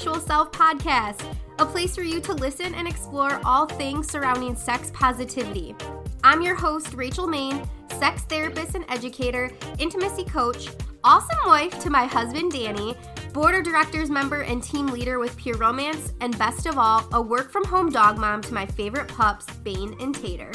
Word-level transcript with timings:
Sexual 0.00 0.20
Self 0.20 0.50
podcast, 0.50 1.36
a 1.58 1.66
place 1.66 1.94
for 1.94 2.00
you 2.00 2.22
to 2.22 2.32
listen 2.32 2.74
and 2.74 2.88
explore 2.88 3.38
all 3.44 3.66
things 3.66 4.10
surrounding 4.10 4.56
sex 4.56 4.90
positivity. 4.94 5.76
I'm 6.24 6.40
your 6.40 6.54
host, 6.54 6.94
Rachel 6.94 7.26
Main, 7.26 7.68
sex 7.98 8.22
therapist 8.22 8.74
and 8.74 8.86
educator, 8.88 9.50
intimacy 9.78 10.24
coach, 10.24 10.70
awesome 11.04 11.36
wife 11.44 11.78
to 11.80 11.90
my 11.90 12.06
husband, 12.06 12.50
Danny, 12.50 12.96
board 13.32 13.54
of 13.54 13.64
directors 13.64 14.10
member 14.10 14.42
and 14.42 14.62
team 14.62 14.88
leader 14.88 15.18
with 15.18 15.36
Pure 15.36 15.58
Romance, 15.58 16.12
and 16.20 16.36
best 16.36 16.66
of 16.66 16.78
all, 16.78 17.08
a 17.12 17.22
work 17.22 17.50
from 17.50 17.64
home 17.64 17.90
dog 17.90 18.18
mom 18.18 18.42
to 18.42 18.54
my 18.54 18.66
favorite 18.66 19.08
pups, 19.08 19.46
Bane 19.58 19.96
and 20.00 20.14
Tater. 20.14 20.50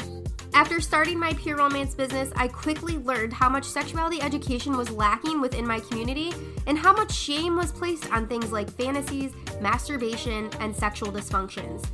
After 0.52 0.80
starting 0.80 1.18
my 1.18 1.32
Pure 1.34 1.58
Romance 1.58 1.94
business, 1.94 2.32
I 2.36 2.48
quickly 2.48 2.98
learned 2.98 3.32
how 3.32 3.48
much 3.48 3.64
sexuality 3.64 4.20
education 4.20 4.76
was 4.76 4.90
lacking 4.90 5.40
within 5.40 5.66
my 5.66 5.80
community 5.80 6.32
and 6.66 6.78
how 6.78 6.92
much 6.92 7.12
shame 7.12 7.56
was 7.56 7.72
placed 7.72 8.10
on 8.12 8.26
things 8.26 8.52
like 8.52 8.70
fantasies, 8.70 9.32
masturbation, 9.60 10.50
and 10.60 10.74
sexual 10.74 11.12
dysfunctions. 11.12 11.86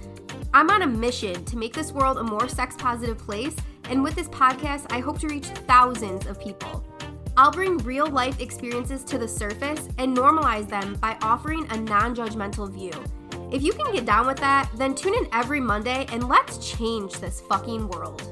I'm 0.55 0.70
on 0.70 0.83
a 0.83 0.86
mission 0.86 1.44
to 1.46 1.56
make 1.56 1.74
this 1.74 1.92
world 1.92 2.19
a 2.19 2.24
more 2.24 2.48
sex 2.48 2.77
positive 2.77 3.19
place, 3.19 3.56
and 3.84 4.02
with 4.02 4.14
this 4.14 4.28
podcast, 4.28 4.92
I 4.92 5.00
hope 5.00 5.19
to 5.20 5.28
reach 5.28 5.46
thousands 5.46 6.27
of 6.27 6.41
people. 6.41 6.84
I'll 7.42 7.51
bring 7.51 7.78
real 7.78 8.06
life 8.06 8.41
experiences 8.41 9.02
to 9.02 9.19
the 9.19 9.27
surface 9.27 9.88
and 9.98 10.16
normalize 10.16 10.69
them 10.69 10.95
by 11.00 11.17
offering 11.22 11.67
a 11.72 11.77
non 11.77 12.14
judgmental 12.14 12.70
view. 12.70 12.92
If 13.50 13.64
you 13.64 13.72
can 13.72 13.92
get 13.92 14.06
down 14.06 14.28
with 14.28 14.36
that, 14.36 14.70
then 14.77 14.94
tune 14.94 15.14
in 15.14 15.27
every 15.33 15.58
Monday 15.58 16.06
and 16.12 16.28
let's 16.28 16.58
change 16.58 17.14
this 17.14 17.41
fucking 17.41 17.89
world. 17.89 18.22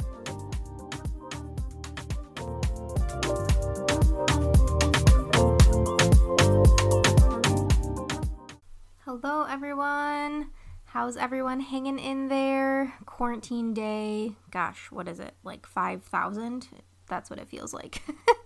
Hello, 9.04 9.42
everyone. 9.42 10.50
How's 10.84 11.16
everyone 11.16 11.58
hanging 11.58 11.98
in 11.98 12.28
there? 12.28 12.94
Quarantine 13.06 13.74
day. 13.74 14.36
Gosh, 14.52 14.92
what 14.92 15.08
is 15.08 15.18
it? 15.18 15.34
Like 15.42 15.66
5,000? 15.66 16.68
That's 17.08 17.28
what 17.28 17.40
it 17.40 17.48
feels 17.48 17.74
like. 17.74 18.02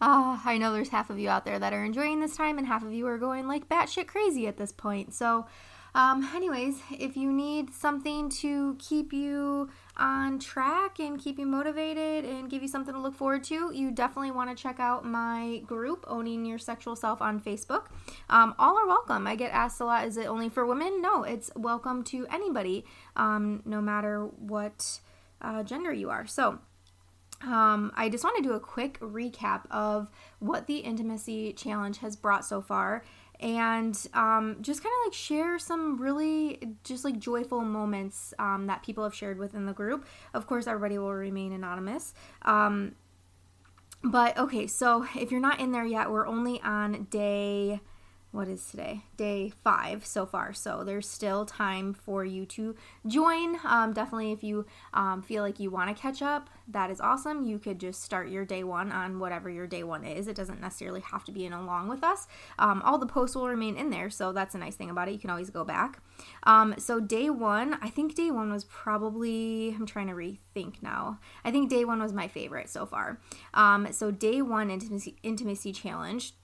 uh, 0.00 0.38
I 0.44 0.56
know 0.58 0.72
there's 0.72 0.88
half 0.88 1.10
of 1.10 1.18
you 1.18 1.28
out 1.28 1.44
there 1.44 1.58
that 1.58 1.72
are 1.72 1.84
enjoying 1.84 2.20
this 2.20 2.36
time, 2.36 2.58
and 2.58 2.66
half 2.66 2.82
of 2.82 2.92
you 2.92 3.06
are 3.06 3.18
going 3.18 3.46
like 3.46 3.68
batshit 3.68 4.06
crazy 4.06 4.46
at 4.46 4.56
this 4.56 4.72
point. 4.72 5.12
So, 5.12 5.46
um, 5.94 6.28
anyways, 6.34 6.80
if 6.98 7.16
you 7.16 7.32
need 7.32 7.74
something 7.74 8.30
to 8.30 8.76
keep 8.78 9.12
you 9.12 9.68
on 9.96 10.38
track 10.38 11.00
and 11.00 11.18
keep 11.18 11.38
you 11.38 11.46
motivated 11.46 12.24
and 12.24 12.48
give 12.48 12.62
you 12.62 12.68
something 12.68 12.94
to 12.94 13.00
look 13.00 13.14
forward 13.14 13.44
to, 13.44 13.72
you 13.74 13.90
definitely 13.90 14.30
want 14.30 14.56
to 14.56 14.60
check 14.60 14.78
out 14.78 15.04
my 15.04 15.62
group, 15.66 16.04
Owning 16.08 16.46
Your 16.46 16.58
Sexual 16.58 16.96
Self, 16.96 17.20
on 17.20 17.40
Facebook. 17.40 17.86
Um, 18.28 18.54
all 18.58 18.78
are 18.78 18.86
welcome. 18.86 19.26
I 19.26 19.34
get 19.34 19.50
asked 19.52 19.80
a 19.80 19.84
lot 19.84 20.06
is 20.06 20.16
it 20.16 20.26
only 20.26 20.48
for 20.48 20.64
women? 20.64 21.02
No, 21.02 21.24
it's 21.24 21.50
welcome 21.56 22.04
to 22.04 22.26
anybody, 22.28 22.84
um, 23.16 23.62
no 23.66 23.80
matter 23.80 24.26
what 24.26 25.00
uh, 25.42 25.62
gender 25.62 25.92
you 25.92 26.08
are. 26.08 26.26
So, 26.26 26.60
um, 27.42 27.92
I 27.96 28.08
just 28.08 28.24
want 28.24 28.36
to 28.36 28.42
do 28.42 28.52
a 28.52 28.60
quick 28.60 29.00
recap 29.00 29.62
of 29.70 30.10
what 30.40 30.66
the 30.66 30.78
intimacy 30.78 31.52
challenge 31.52 31.98
has 31.98 32.16
brought 32.16 32.44
so 32.44 32.60
far 32.60 33.02
and 33.40 34.06
um, 34.12 34.58
just 34.60 34.82
kind 34.82 34.92
of 34.92 35.06
like 35.06 35.14
share 35.14 35.58
some 35.58 36.00
really 36.00 36.60
just 36.84 37.04
like 37.04 37.18
joyful 37.18 37.62
moments 37.62 38.34
um, 38.38 38.66
that 38.66 38.82
people 38.82 39.02
have 39.02 39.14
shared 39.14 39.38
within 39.38 39.64
the 39.64 39.72
group. 39.72 40.06
Of 40.34 40.46
course, 40.46 40.66
everybody 40.66 40.98
will 40.98 41.14
remain 41.14 41.52
anonymous. 41.52 42.12
Um, 42.42 42.94
but 44.02 44.36
okay, 44.38 44.66
so 44.66 45.06
if 45.16 45.30
you're 45.30 45.40
not 45.40 45.60
in 45.60 45.72
there 45.72 45.84
yet, 45.84 46.10
we're 46.10 46.26
only 46.26 46.60
on 46.60 47.04
day 47.10 47.80
what 48.32 48.46
is 48.46 48.64
today? 48.66 49.02
Day 49.16 49.52
five 49.64 50.06
so 50.06 50.24
far. 50.24 50.52
So 50.52 50.84
there's 50.84 51.08
still 51.08 51.44
time 51.44 51.92
for 51.92 52.24
you 52.24 52.46
to 52.46 52.76
join. 53.06 53.58
Um, 53.64 53.92
definitely, 53.92 54.30
if 54.30 54.44
you 54.44 54.66
um, 54.94 55.22
feel 55.22 55.42
like 55.42 55.58
you 55.58 55.70
want 55.70 55.94
to 55.94 56.00
catch 56.00 56.22
up, 56.22 56.48
that 56.68 56.90
is 56.90 57.00
awesome. 57.00 57.44
You 57.44 57.58
could 57.58 57.80
just 57.80 58.02
start 58.02 58.28
your 58.28 58.44
day 58.44 58.62
one 58.62 58.92
on 58.92 59.18
whatever 59.18 59.50
your 59.50 59.66
day 59.66 59.82
one 59.82 60.04
is. 60.04 60.28
It 60.28 60.36
doesn't 60.36 60.60
necessarily 60.60 61.00
have 61.00 61.24
to 61.24 61.32
be 61.32 61.44
in 61.44 61.52
along 61.52 61.88
with 61.88 62.04
us. 62.04 62.28
Um, 62.58 62.82
all 62.82 62.98
the 62.98 63.06
posts 63.06 63.34
will 63.34 63.48
remain 63.48 63.76
in 63.76 63.90
there, 63.90 64.10
so 64.10 64.32
that's 64.32 64.54
a 64.54 64.58
nice 64.58 64.76
thing 64.76 64.90
about 64.90 65.08
it. 65.08 65.12
You 65.12 65.18
can 65.18 65.30
always 65.30 65.50
go 65.50 65.64
back. 65.64 66.00
Um, 66.44 66.76
so 66.78 67.00
day 67.00 67.30
one, 67.30 67.78
I 67.82 67.90
think 67.90 68.14
day 68.14 68.30
one 68.30 68.52
was 68.52 68.62
probably. 68.64 69.74
I'm 69.76 69.86
trying 69.86 70.06
to 70.06 70.14
rethink 70.14 70.82
now. 70.82 71.18
I 71.44 71.50
think 71.50 71.68
day 71.68 71.84
one 71.84 72.00
was 72.00 72.12
my 72.12 72.28
favorite 72.28 72.68
so 72.68 72.86
far. 72.86 73.20
Um, 73.54 73.88
so 73.90 74.12
day 74.12 74.40
one 74.40 74.70
intimacy 74.70 75.16
intimacy 75.24 75.72
challenge 75.72 76.34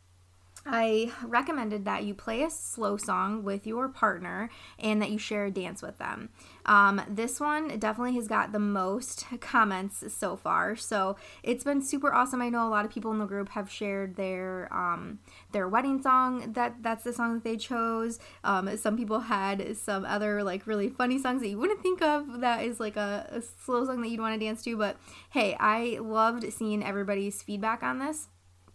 I 0.69 1.13
recommended 1.25 1.85
that 1.85 2.05
you 2.05 2.13
play 2.13 2.43
a 2.43 2.51
slow 2.51 2.97
song 2.97 3.45
with 3.45 3.67
your 3.67 3.89
partner 3.89 4.51
and 4.79 5.01
that 5.01 5.11
you 5.11 5.19
share 5.19 5.47
a 5.47 5.51
dance 5.51 5.81
with 5.81 5.99
them. 5.99 6.31
Um, 6.65 7.01
this 7.09 7.39
one 7.39 7.79
definitely 7.79 8.17
has 8.17 8.27
got 8.27 8.51
the 8.51 8.59
most 8.59 9.27
comments 9.41 10.03
so 10.13 10.35
far, 10.35 10.75
so 10.75 11.17
it's 11.45 11.63
been 11.63 11.81
super 11.81 12.13
awesome. 12.13 12.43
I 12.43 12.49
know 12.49 12.67
a 12.67 12.71
lot 12.71 12.85
of 12.85 12.91
people 12.91 13.13
in 13.13 13.19
the 13.19 13.27
group 13.27 13.51
have 13.51 13.71
shared 13.71 14.17
their 14.17 14.69
um, 14.73 15.21
their 15.53 15.69
wedding 15.69 16.03
song. 16.03 16.53
That 16.55 16.83
that's 16.83 17.05
the 17.05 17.13
song 17.13 17.35
that 17.35 17.45
they 17.45 17.57
chose. 17.57 18.19
Um, 18.43 18.77
some 18.77 18.97
people 18.97 19.21
had 19.21 19.77
some 19.77 20.05
other 20.05 20.43
like 20.43 20.67
really 20.67 20.89
funny 20.89 21.21
songs 21.21 21.43
that 21.43 21.49
you 21.49 21.59
wouldn't 21.59 21.83
think 21.83 22.03
of 22.03 22.41
that 22.41 22.65
is 22.65 22.81
like 22.81 22.97
a, 22.97 23.29
a 23.31 23.43
slow 23.65 23.85
song 23.85 24.03
that 24.03 24.09
you'd 24.09 24.21
want 24.21 24.39
to 24.39 24.45
dance 24.45 24.65
to. 24.65 24.77
But 24.77 24.97
hey, 25.31 25.57
I 25.61 25.99
loved 26.01 26.53
seeing 26.53 26.83
everybody's 26.83 27.41
feedback 27.41 27.85
on 27.85 28.01
this 28.01 28.29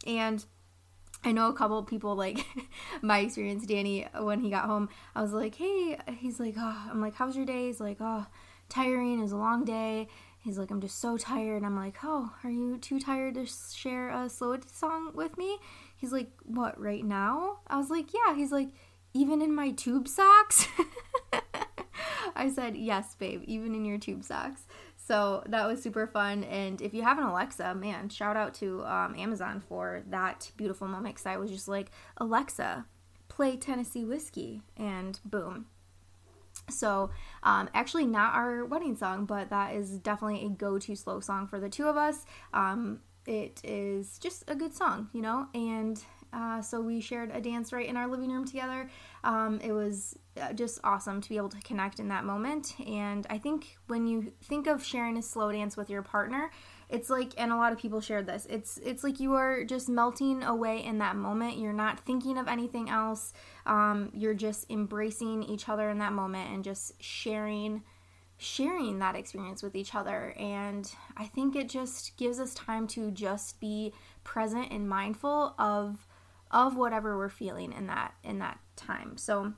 and 0.08 0.46
I 1.24 1.32
know 1.32 1.50
a 1.50 1.54
couple 1.54 1.82
people 1.84 2.16
like 2.16 2.46
my 3.02 3.20
experience, 3.20 3.66
Danny, 3.66 4.08
when 4.20 4.40
he 4.40 4.50
got 4.50 4.66
home, 4.66 4.90
I 5.16 5.22
was 5.22 5.34
like, 5.34 5.56
hey, 5.56 5.98
he's 6.18 6.40
like, 6.40 6.56
oh, 6.58 6.88
I'm 6.90 7.02
like, 7.02 7.16
how's 7.16 7.36
your 7.36 7.46
day? 7.46 7.68
He's 7.68 7.80
like, 7.80 7.98
oh, 8.00 8.26
tiring. 8.70 9.22
Was 9.22 9.32
a 9.32 9.38
long 9.38 9.64
day. 9.64 10.08
He's 10.40 10.58
like, 10.58 10.72
I'm 10.72 10.82
just 10.82 11.00
so 11.00 11.18
tired. 11.18 11.64
I'm 11.64 11.76
like, 11.76 11.98
oh, 12.04 12.34
are 12.44 12.50
you 12.50 12.78
too 12.80 13.00
tired 13.00 13.36
to 13.36 13.46
share 13.46 14.09
a 14.09 14.28
slow 14.28 14.58
song 14.66 15.12
with 15.14 15.38
me? 15.38 15.59
He's 15.96 16.12
like, 16.12 16.32
what, 16.44 16.80
right 16.82 17.06
now? 17.06 17.59
I 17.68 17.78
was 17.78 17.92
like, 17.92 18.08
yeah. 18.14 18.36
He's 18.36 18.52
like, 18.52 18.70
even 19.14 19.42
in 19.42 19.53
my 19.53 19.70
tube 19.70 20.08
socks? 20.08 20.66
I 22.36 22.50
said, 22.50 22.76
yes, 22.76 23.14
babe, 23.16 23.44
even 23.46 23.76
in 23.76 23.86
your 23.86 24.00
tube 24.00 24.24
socks. 24.24 24.66
So 25.07 25.44
that 25.47 25.67
was 25.67 25.81
super 25.81 26.07
fun. 26.07 26.44
And 26.44 26.81
if 26.81 26.94
you 26.94 27.01
have 27.01 27.17
an 27.17 27.25
Alexa, 27.25 27.75
man, 27.75 28.09
shout 28.09 28.38
out 28.38 28.53
to 28.56 28.84
um, 28.85 29.16
Amazon 29.17 29.62
for 29.67 30.03
that 30.09 30.51
beautiful 30.57 30.88
moment 30.88 31.16
because 31.16 31.25
I 31.25 31.38
was 31.38 31.50
just 31.50 31.67
like, 31.67 31.91
Alexa, 32.17 32.85
play 33.28 33.57
Tennessee 33.57 34.06
Whiskey. 34.06 34.61
And 34.78 35.19
boom. 35.25 35.66
So, 36.69 37.09
um, 37.44 37.69
actually, 37.73 38.06
not 38.06 38.35
our 38.35 38.66
wedding 38.66 38.95
song, 38.95 39.25
but 39.25 39.50
that 39.50 39.73
is 39.73 39.97
definitely 39.97 40.45
a 40.45 40.50
go 40.50 40.78
to 40.78 40.95
slow 40.95 41.19
song 41.19 41.47
for 41.47 41.59
the 41.59 41.69
two 41.69 41.88
of 41.88 41.97
us. 41.97 42.25
Um, 42.53 43.00
it 43.25 43.61
is 43.63 44.17
just 44.19 44.44
a 44.47 44.56
good 44.56 44.73
song, 44.73 45.09
you 45.13 45.22
know, 45.22 45.47
and 45.53 46.01
uh, 46.34 46.62
so 46.62 46.80
we 46.81 47.02
shared 47.02 47.31
a 47.34 47.42
dance 47.42 47.74
right 47.74 47.88
in 47.88 47.97
our 47.97 48.08
living 48.08 48.31
room 48.31 48.46
together. 48.46 48.90
Um, 49.24 49.59
it 49.62 49.72
was 49.72 50.18
uh, 50.42 50.53
just 50.53 50.80
awesome 50.84 51.22
to 51.22 51.30
be 51.30 51.38
able 51.38 51.50
to 51.50 51.59
connect 51.62 52.00
in 52.00 52.08
that 52.08 52.24
moment. 52.24 52.75
And 52.86 53.28
I 53.30 53.38
think 53.38 53.78
when 53.88 54.08
you 54.08 54.31
think 54.44 54.68
of 54.68 54.84
sharing 54.84 55.18
a 55.18 55.22
slow 55.22 55.52
dance 55.52 55.75
with 55.75 55.90
your 55.90 56.02
partner, 56.02 56.52
it's 56.90 57.09
like, 57.09 57.34
and 57.38 57.52
a 57.52 57.56
lot 57.56 57.72
of 57.72 57.80
people 57.80 58.02
shared 58.02 58.28
this. 58.28 58.47
It's 58.50 58.78
it's 58.78 59.03
like 59.03 59.20
you 59.20 59.34
are 59.34 59.64
just 59.64 59.90
melting 59.90 60.44
away 60.44 60.84
in 60.84 60.97
that 61.00 61.16
moment. 61.16 61.58
You're 61.58 61.73
not 61.73 62.00
thinking 62.00 62.38
of 62.38 62.47
anything 62.47 62.90
else. 62.90 63.34
Um, 63.66 64.11
you're 64.14 64.34
just 64.34 64.70
embracing 64.70 65.44
each 65.44 65.70
other 65.70 65.90
in 65.90 66.00
that 66.00 66.14
moment 66.14 66.50
and 66.52 66.64
just 66.64 67.02
sharing 67.02 67.84
sharing 68.38 68.97
that 68.97 69.16
experience 69.16 69.61
with 69.61 69.76
each 69.76 69.94
other 69.94 70.34
and 70.35 70.96
i 71.16 71.28
think 71.28 71.55
it 71.55 71.70
just 71.70 72.17
gives 72.17 72.40
us 72.40 72.55
time 72.55 72.88
to 72.88 73.11
just 73.11 73.59
be 73.59 73.94
present 74.23 74.72
and 74.72 74.90
mindful 74.90 75.53
of 75.59 76.08
of 76.52 76.76
whatever 76.76 77.18
we're 77.18 77.30
feeling 77.30 77.74
in 77.74 77.88
that 77.88 78.14
in 78.24 78.40
that 78.40 78.59
time. 78.76 79.18
So 79.18 79.53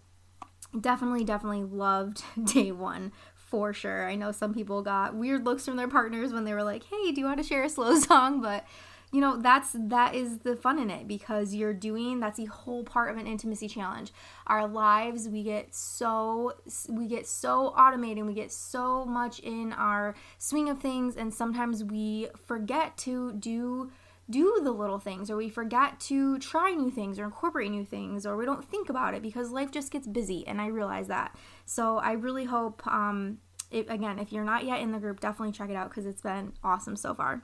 definitely 0.79 1.23
definitely 1.23 1.63
loved 1.63 2.23
day 2.43 2.71
1 2.71 3.11
for 3.35 3.73
sure. 3.73 4.07
I 4.07 4.15
know 4.15 4.31
some 4.31 4.53
people 4.53 4.81
got 4.81 5.15
weird 5.15 5.45
looks 5.45 5.65
from 5.65 5.77
their 5.77 5.87
partners 5.87 6.33
when 6.33 6.43
they 6.43 6.53
were 6.53 6.63
like, 6.63 6.83
"Hey, 6.85 7.11
do 7.11 7.21
you 7.21 7.27
want 7.27 7.37
to 7.37 7.43
share 7.43 7.63
a 7.63 7.69
slow 7.69 7.95
song?" 7.99 8.41
but 8.41 8.65
you 9.13 9.21
know 9.21 9.37
that's 9.37 9.75
that 9.79 10.15
is 10.15 10.39
the 10.39 10.55
fun 10.55 10.79
in 10.79 10.89
it 10.89 11.07
because 11.07 11.53
you're 11.53 11.73
doing 11.73 12.19
that's 12.19 12.37
the 12.37 12.45
whole 12.45 12.83
part 12.83 13.11
of 13.11 13.17
an 13.17 13.27
intimacy 13.27 13.67
challenge 13.67 14.11
our 14.47 14.67
lives 14.67 15.29
we 15.29 15.43
get 15.43 15.73
so 15.73 16.51
we 16.89 17.07
get 17.07 17.27
so 17.27 17.67
automated 17.67 18.25
we 18.25 18.33
get 18.33 18.51
so 18.51 19.05
much 19.05 19.39
in 19.39 19.71
our 19.73 20.15
swing 20.39 20.67
of 20.67 20.79
things 20.79 21.15
and 21.15 21.31
sometimes 21.31 21.83
we 21.83 22.27
forget 22.43 22.97
to 22.97 23.31
do 23.33 23.91
do 24.29 24.59
the 24.63 24.71
little 24.71 24.99
things 24.99 25.29
or 25.29 25.35
we 25.35 25.49
forget 25.49 25.99
to 25.99 26.39
try 26.39 26.71
new 26.71 26.89
things 26.89 27.19
or 27.19 27.25
incorporate 27.25 27.69
new 27.69 27.83
things 27.83 28.25
or 28.25 28.37
we 28.37 28.45
don't 28.45 28.63
think 28.63 28.89
about 28.89 29.13
it 29.13 29.21
because 29.21 29.51
life 29.51 29.71
just 29.71 29.91
gets 29.91 30.07
busy 30.07 30.47
and 30.47 30.61
i 30.61 30.67
realize 30.67 31.07
that 31.07 31.35
so 31.65 31.97
i 31.97 32.13
really 32.13 32.45
hope 32.45 32.85
um, 32.87 33.37
it, 33.69 33.85
again 33.89 34.19
if 34.19 34.31
you're 34.31 34.45
not 34.45 34.65
yet 34.65 34.79
in 34.79 34.91
the 34.91 34.99
group 34.99 35.19
definitely 35.19 35.51
check 35.51 35.69
it 35.69 35.75
out 35.75 35.89
because 35.89 36.05
it's 36.05 36.21
been 36.21 36.53
awesome 36.63 36.95
so 36.95 37.13
far 37.13 37.43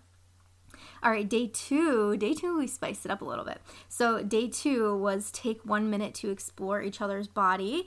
All 1.04 1.12
right, 1.12 1.28
day 1.28 1.48
two. 1.48 2.16
Day 2.18 2.34
two, 2.34 2.58
we 2.58 2.68
spiced 2.68 3.06
it 3.06 3.12
up 3.12 3.22
a 3.22 3.26
little 3.26 3.44
bit. 3.44 3.60
So, 3.90 4.24
day 4.24 4.48
two 4.48 4.96
was 4.96 5.32
take 5.32 5.66
one 5.66 5.90
minute 5.90 6.14
to 6.16 6.30
explore 6.30 6.82
each 6.82 7.02
other's 7.02 7.28
body 7.28 7.86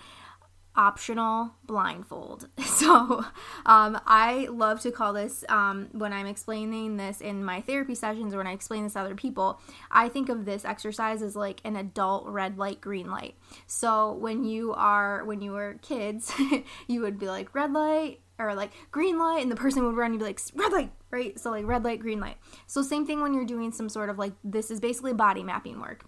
optional 0.76 1.52
blindfold. 1.66 2.48
So, 2.82 3.24
um, 3.64 4.00
I 4.06 4.48
love 4.50 4.80
to 4.80 4.90
call 4.90 5.12
this 5.12 5.44
um, 5.48 5.88
when 5.92 6.12
I'm 6.12 6.26
explaining 6.26 6.96
this 6.96 7.20
in 7.20 7.44
my 7.44 7.60
therapy 7.60 7.94
sessions 7.94 8.34
or 8.34 8.38
when 8.38 8.46
I 8.48 8.52
explain 8.52 8.82
this 8.82 8.94
to 8.94 9.00
other 9.00 9.14
people. 9.14 9.60
I 9.88 10.08
think 10.08 10.28
of 10.28 10.46
this 10.46 10.64
exercise 10.64 11.22
as 11.22 11.36
like 11.36 11.60
an 11.64 11.76
adult 11.76 12.26
red 12.26 12.58
light, 12.58 12.80
green 12.80 13.08
light. 13.08 13.36
So, 13.69 14.14
when 14.14 14.42
you 14.42 14.72
are, 14.72 15.24
when 15.24 15.42
you 15.42 15.52
were 15.52 15.78
kids, 15.82 16.32
you 16.88 17.02
would 17.02 17.20
be 17.20 17.28
like 17.28 17.54
red 17.54 17.72
light 17.72 18.20
or 18.38 18.54
like 18.54 18.72
green 18.90 19.16
light, 19.16 19.42
and 19.42 19.52
the 19.52 19.56
person 19.56 19.84
would 19.84 19.96
run 19.96 20.10
and 20.10 20.18
be 20.18 20.25
like 20.25 20.40
red 20.54 20.72
light, 20.72 20.90
right? 21.12 21.38
So, 21.38 21.50
like 21.50 21.66
red 21.66 21.84
light, 21.84 22.00
green 22.00 22.18
light. 22.18 22.36
So, 22.66 22.82
same 22.82 23.06
thing 23.06 23.20
when 23.20 23.34
you're 23.34 23.44
doing 23.44 23.70
some 23.70 23.88
sort 23.88 24.10
of 24.10 24.18
like 24.18 24.32
this 24.42 24.72
is 24.72 24.80
basically 24.80 25.12
body 25.12 25.44
mapping 25.44 25.80
work 25.80 26.04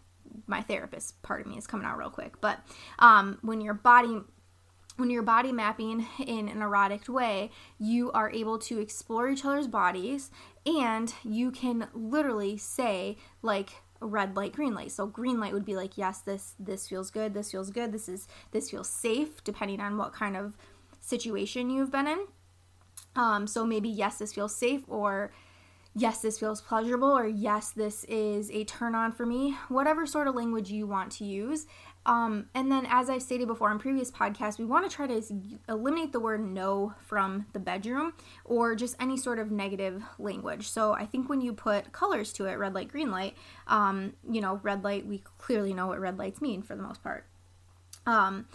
my 0.46 0.60
therapist 0.60 1.22
part 1.22 1.40
of 1.40 1.46
me 1.46 1.56
is 1.56 1.66
coming 1.66 1.86
out 1.86 1.96
real 1.96 2.10
quick 2.10 2.40
but 2.40 2.58
um, 2.98 3.38
when 3.42 3.60
your 3.60 3.72
body 3.72 4.20
when 4.96 5.10
you're 5.10 5.22
body 5.22 5.52
mapping 5.52 6.06
in 6.18 6.48
an 6.48 6.62
erotic 6.62 7.08
way, 7.08 7.50
you 7.78 8.12
are 8.12 8.30
able 8.30 8.58
to 8.60 8.78
explore 8.78 9.28
each 9.28 9.44
other's 9.44 9.66
bodies 9.66 10.30
and 10.64 11.12
you 11.24 11.50
can 11.50 11.88
literally 11.92 12.56
say 12.56 13.16
like 13.42 13.70
red 14.00 14.36
light 14.36 14.52
green 14.52 14.74
light. 14.74 14.92
So 14.92 15.06
green 15.06 15.40
light 15.40 15.52
would 15.52 15.64
be 15.64 15.76
like 15.76 15.98
yes 15.98 16.20
this 16.20 16.54
this 16.58 16.88
feels 16.88 17.10
good 17.10 17.34
this 17.34 17.50
feels 17.50 17.70
good 17.70 17.92
this 17.92 18.08
is 18.08 18.28
this 18.52 18.70
feels 18.70 18.88
safe 18.88 19.42
depending 19.44 19.80
on 19.80 19.96
what 19.96 20.12
kind 20.12 20.36
of 20.36 20.56
situation 21.00 21.70
you've 21.70 21.92
been 21.92 22.06
in. 22.06 22.26
Um 23.16 23.46
so 23.46 23.66
maybe 23.66 23.88
yes 23.88 24.18
this 24.18 24.32
feels 24.32 24.54
safe 24.54 24.82
or 24.88 25.32
yes 25.96 26.20
this 26.20 26.38
feels 26.38 26.60
pleasurable 26.60 27.16
or 27.16 27.26
yes 27.26 27.70
this 27.70 28.04
is 28.04 28.50
a 28.50 28.64
turn 28.64 28.94
on 28.94 29.12
for 29.12 29.24
me 29.24 29.56
whatever 29.68 30.06
sort 30.06 30.26
of 30.26 30.34
language 30.34 30.70
you 30.70 30.86
want 30.86 31.12
to 31.12 31.24
use 31.24 31.66
um, 32.06 32.46
and 32.54 32.70
then, 32.70 32.86
as 32.88 33.08
I've 33.08 33.22
stated 33.22 33.48
before 33.48 33.70
in 33.70 33.78
previous 33.78 34.10
podcasts, 34.10 34.58
we 34.58 34.64
want 34.64 34.88
to 34.88 34.94
try 34.94 35.06
to 35.06 35.22
eliminate 35.68 36.12
the 36.12 36.20
word 36.20 36.40
no 36.44 36.94
from 37.00 37.46
the 37.52 37.58
bedroom 37.58 38.12
or 38.44 38.74
just 38.74 38.96
any 39.00 39.16
sort 39.16 39.38
of 39.38 39.50
negative 39.50 40.02
language. 40.18 40.68
So, 40.68 40.92
I 40.92 41.06
think 41.06 41.28
when 41.28 41.40
you 41.40 41.52
put 41.52 41.92
colors 41.92 42.32
to 42.34 42.46
it, 42.46 42.54
red 42.54 42.74
light, 42.74 42.88
green 42.88 43.10
light, 43.10 43.36
um, 43.66 44.14
you 44.30 44.40
know, 44.40 44.60
red 44.62 44.84
light, 44.84 45.06
we 45.06 45.22
clearly 45.38 45.72
know 45.72 45.86
what 45.86 46.00
red 46.00 46.18
lights 46.18 46.40
mean 46.42 46.62
for 46.62 46.76
the 46.76 46.82
most 46.82 47.02
part. 47.02 47.24
Um, 48.06 48.46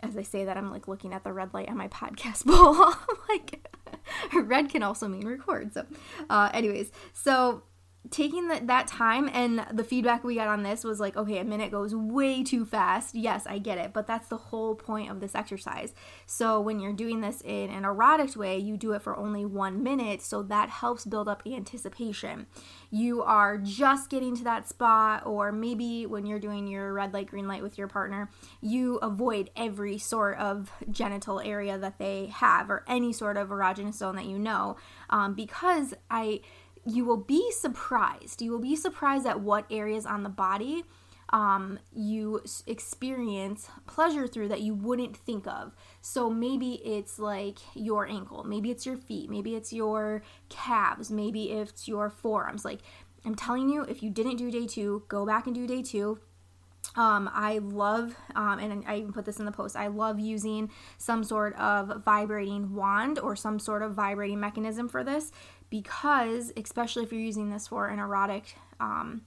as 0.00 0.16
I 0.16 0.22
say 0.22 0.44
that, 0.44 0.56
I'm 0.56 0.70
like 0.70 0.86
looking 0.86 1.12
at 1.12 1.24
the 1.24 1.32
red 1.32 1.54
light 1.54 1.68
on 1.68 1.76
my 1.76 1.88
podcast 1.88 2.44
bowl. 2.44 2.94
like, 3.28 3.68
red 4.34 4.68
can 4.68 4.82
also 4.82 5.08
mean 5.08 5.26
record. 5.26 5.72
So, 5.74 5.86
uh, 6.28 6.50
anyways, 6.52 6.92
so 7.12 7.62
taking 8.10 8.48
the, 8.48 8.60
that 8.64 8.86
time 8.86 9.28
and 9.32 9.66
the 9.72 9.84
feedback 9.84 10.24
we 10.24 10.34
got 10.34 10.48
on 10.48 10.62
this 10.62 10.84
was 10.84 11.00
like 11.00 11.16
okay 11.16 11.38
a 11.38 11.44
minute 11.44 11.70
goes 11.70 11.94
way 11.94 12.42
too 12.42 12.64
fast. 12.64 13.14
Yes 13.14 13.46
i 13.46 13.58
get 13.58 13.78
it 13.78 13.92
but 13.92 14.06
that's 14.06 14.28
the 14.28 14.36
whole 14.36 14.74
point 14.74 15.10
of 15.10 15.20
this 15.20 15.34
exercise. 15.34 15.94
So 16.26 16.60
when 16.60 16.80
you're 16.80 16.92
doing 16.92 17.20
this 17.20 17.40
in 17.42 17.70
an 17.70 17.84
erotic 17.84 18.36
way 18.36 18.58
you 18.58 18.76
do 18.76 18.92
it 18.92 19.02
for 19.02 19.16
only 19.16 19.44
one 19.44 19.82
minute 19.82 20.22
so 20.22 20.42
that 20.44 20.68
helps 20.68 21.04
build 21.04 21.28
up 21.28 21.42
anticipation. 21.46 22.46
You 22.90 23.22
are 23.22 23.58
just 23.58 24.10
getting 24.10 24.36
to 24.36 24.44
that 24.44 24.68
spot 24.68 25.26
or 25.26 25.52
maybe 25.52 26.06
when 26.06 26.26
you're 26.26 26.38
doing 26.38 26.66
your 26.66 26.92
red 26.92 27.12
light 27.12 27.28
green 27.28 27.48
light 27.48 27.62
with 27.62 27.78
your 27.78 27.88
partner 27.88 28.30
you 28.60 28.96
avoid 28.96 29.50
every 29.56 29.98
sort 29.98 30.38
of 30.38 30.70
genital 30.90 31.40
area 31.40 31.78
that 31.78 31.98
they 31.98 32.26
have 32.26 32.70
or 32.70 32.84
any 32.86 33.12
sort 33.12 33.36
of 33.36 33.48
erogenous 33.48 33.94
zone 33.94 34.16
that 34.16 34.26
you 34.26 34.38
know. 34.38 34.76
Um, 35.10 35.34
because 35.34 35.94
i 36.10 36.40
you 36.88 37.04
will 37.04 37.18
be 37.18 37.50
surprised. 37.52 38.40
You 38.40 38.50
will 38.52 38.60
be 38.60 38.76
surprised 38.76 39.26
at 39.26 39.40
what 39.40 39.66
areas 39.70 40.06
on 40.06 40.22
the 40.22 40.28
body 40.28 40.84
um, 41.30 41.78
you 41.92 42.42
experience 42.66 43.68
pleasure 43.86 44.26
through 44.26 44.48
that 44.48 44.62
you 44.62 44.74
wouldn't 44.74 45.16
think 45.16 45.46
of. 45.46 45.74
So 46.00 46.30
maybe 46.30 46.80
it's 46.84 47.18
like 47.18 47.58
your 47.74 48.06
ankle, 48.06 48.44
maybe 48.44 48.70
it's 48.70 48.86
your 48.86 48.96
feet, 48.96 49.28
maybe 49.28 49.54
it's 49.54 49.72
your 49.72 50.22
calves, 50.48 51.10
maybe 51.10 51.50
it's 51.50 51.86
your 51.86 52.08
forearms. 52.08 52.64
Like 52.64 52.80
I'm 53.24 53.34
telling 53.34 53.68
you, 53.68 53.82
if 53.82 54.02
you 54.02 54.10
didn't 54.10 54.36
do 54.36 54.50
day 54.50 54.66
two, 54.66 55.04
go 55.08 55.26
back 55.26 55.46
and 55.46 55.54
do 55.54 55.66
day 55.66 55.82
two. 55.82 56.18
Um, 56.96 57.30
I 57.32 57.58
love, 57.58 58.16
um, 58.34 58.58
and 58.58 58.82
I 58.86 58.96
even 58.96 59.12
put 59.12 59.26
this 59.26 59.38
in 59.38 59.44
the 59.44 59.52
post, 59.52 59.76
I 59.76 59.88
love 59.88 60.18
using 60.18 60.70
some 60.96 61.22
sort 61.22 61.54
of 61.56 62.02
vibrating 62.02 62.74
wand 62.74 63.18
or 63.18 63.36
some 63.36 63.58
sort 63.58 63.82
of 63.82 63.92
vibrating 63.92 64.40
mechanism 64.40 64.88
for 64.88 65.04
this 65.04 65.30
because, 65.70 66.52
especially 66.56 67.04
if 67.04 67.12
you're 67.12 67.20
using 67.20 67.50
this 67.50 67.68
for 67.68 67.88
an 67.88 67.98
erotic 67.98 68.56
um, 68.80 69.22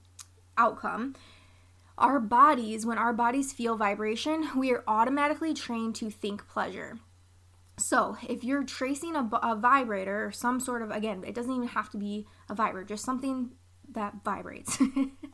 outcome, 0.56 1.14
our 1.98 2.18
bodies, 2.18 2.84
when 2.84 2.98
our 2.98 3.12
bodies 3.12 3.52
feel 3.52 3.76
vibration, 3.76 4.48
we 4.56 4.72
are 4.72 4.82
automatically 4.86 5.54
trained 5.54 5.94
to 5.96 6.10
think 6.10 6.48
pleasure. 6.48 6.98
So, 7.78 8.16
if 8.28 8.44
you're 8.44 8.64
tracing 8.64 9.16
a, 9.16 9.28
a, 9.42 9.56
vibrator 9.56 10.26
or 10.26 10.32
some 10.32 10.60
sort 10.60 10.82
of, 10.82 10.90
again, 10.90 11.24
it 11.26 11.34
doesn't 11.34 11.52
even 11.52 11.68
have 11.68 11.90
to 11.90 11.96
be 11.96 12.26
a 12.48 12.54
vibrator, 12.54 12.86
just 12.86 13.04
something 13.04 13.50
that 13.92 14.16
vibrates. 14.24 14.78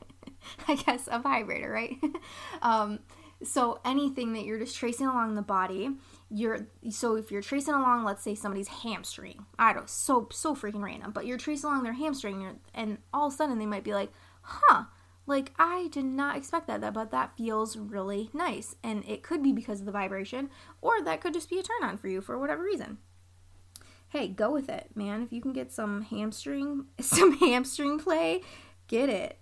I 0.68 0.76
guess 0.76 1.08
a 1.10 1.18
vibrator, 1.18 1.70
right? 1.70 1.96
um, 2.62 3.00
so, 3.42 3.80
anything 3.84 4.32
that 4.32 4.44
you're 4.44 4.58
just 4.58 4.76
tracing 4.76 5.06
along 5.06 5.34
the 5.34 5.42
body, 5.42 5.90
you're 6.30 6.66
so 6.90 7.16
if 7.16 7.30
you're 7.30 7.40
tracing 7.40 7.74
along 7.74 8.04
let's 8.04 8.22
say 8.22 8.34
somebody's 8.34 8.68
hamstring 8.68 9.46
i 9.58 9.72
don't 9.72 9.88
so 9.88 10.28
so 10.30 10.54
freaking 10.54 10.82
random 10.82 11.10
but 11.10 11.24
you're 11.24 11.38
tracing 11.38 11.70
along 11.70 11.82
their 11.82 11.94
hamstring 11.94 12.58
and 12.74 12.98
all 13.14 13.28
of 13.28 13.32
a 13.32 13.36
sudden 13.36 13.58
they 13.58 13.66
might 13.66 13.84
be 13.84 13.94
like 13.94 14.12
huh 14.42 14.84
like 15.28 15.52
i 15.58 15.88
did 15.92 16.04
not 16.06 16.36
expect 16.36 16.66
that 16.66 16.80
but 16.94 17.10
that 17.10 17.36
feels 17.36 17.76
really 17.76 18.30
nice. 18.32 18.74
And 18.82 19.04
it 19.06 19.22
could 19.22 19.42
be 19.42 19.52
because 19.52 19.80
of 19.80 19.86
the 19.86 19.92
vibration 19.92 20.48
or 20.80 21.02
that 21.02 21.20
could 21.20 21.34
just 21.34 21.50
be 21.50 21.58
a 21.58 21.62
turn 21.62 21.82
on 21.82 21.98
for 21.98 22.08
you 22.08 22.20
for 22.20 22.38
whatever 22.38 22.62
reason. 22.62 22.98
Hey 24.08 24.26
go 24.26 24.50
with 24.50 24.70
it 24.70 24.88
man. 24.94 25.22
If 25.22 25.32
you 25.32 25.42
can 25.42 25.52
get 25.52 25.70
some 25.70 26.02
hamstring 26.02 26.86
some 27.00 27.38
hamstring 27.38 27.98
play 27.98 28.40
get 28.88 29.10
it 29.10 29.38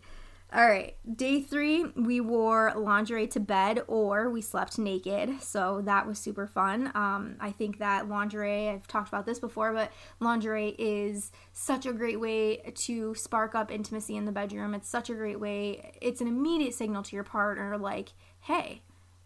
all 0.57 0.67
right, 0.67 0.97
day 1.17 1.43
three, 1.43 1.85
we 1.97 2.19
wore 2.19 2.73
lingerie 2.75 3.27
to 3.27 3.41
bed 3.41 3.83
or 3.89 4.31
we 4.31 4.41
slept 4.41 4.79
naked. 4.79 5.43
So 5.43 5.83
that 5.85 6.07
was 6.07 6.19
super 6.19 6.47
fun. 6.47 6.91
Um, 6.95 7.37
I 7.41 7.51
think 7.51 7.79
that 7.79 8.09
lingerie, 8.09 8.71
I've 8.71 8.87
talked 8.87 9.09
about 9.09 9.27
this 9.27 9.39
before, 9.39 9.75
but 9.75 9.93
lingerie 10.19 10.75
is 10.79 11.31
such 11.53 11.85
a 11.85 11.93
great 11.93 12.21
way 12.21 12.73
to 12.75 13.15
spark 13.17 13.55
up 13.55 13.71
intimacy 13.71 14.17
in 14.17 14.25
the 14.25 14.33
bedroom. 14.33 14.73
It's 14.73 14.89
such 14.89 15.11
a 15.11 15.15
great 15.15 15.39
way. 15.39 15.93
It's 16.01 16.23
an 16.23 16.27
immediate 16.27 16.73
signal 16.73 17.03
to 17.03 17.15
your 17.15 17.25
partner, 17.25 17.77
like, 17.77 18.15
hey, 18.41 18.81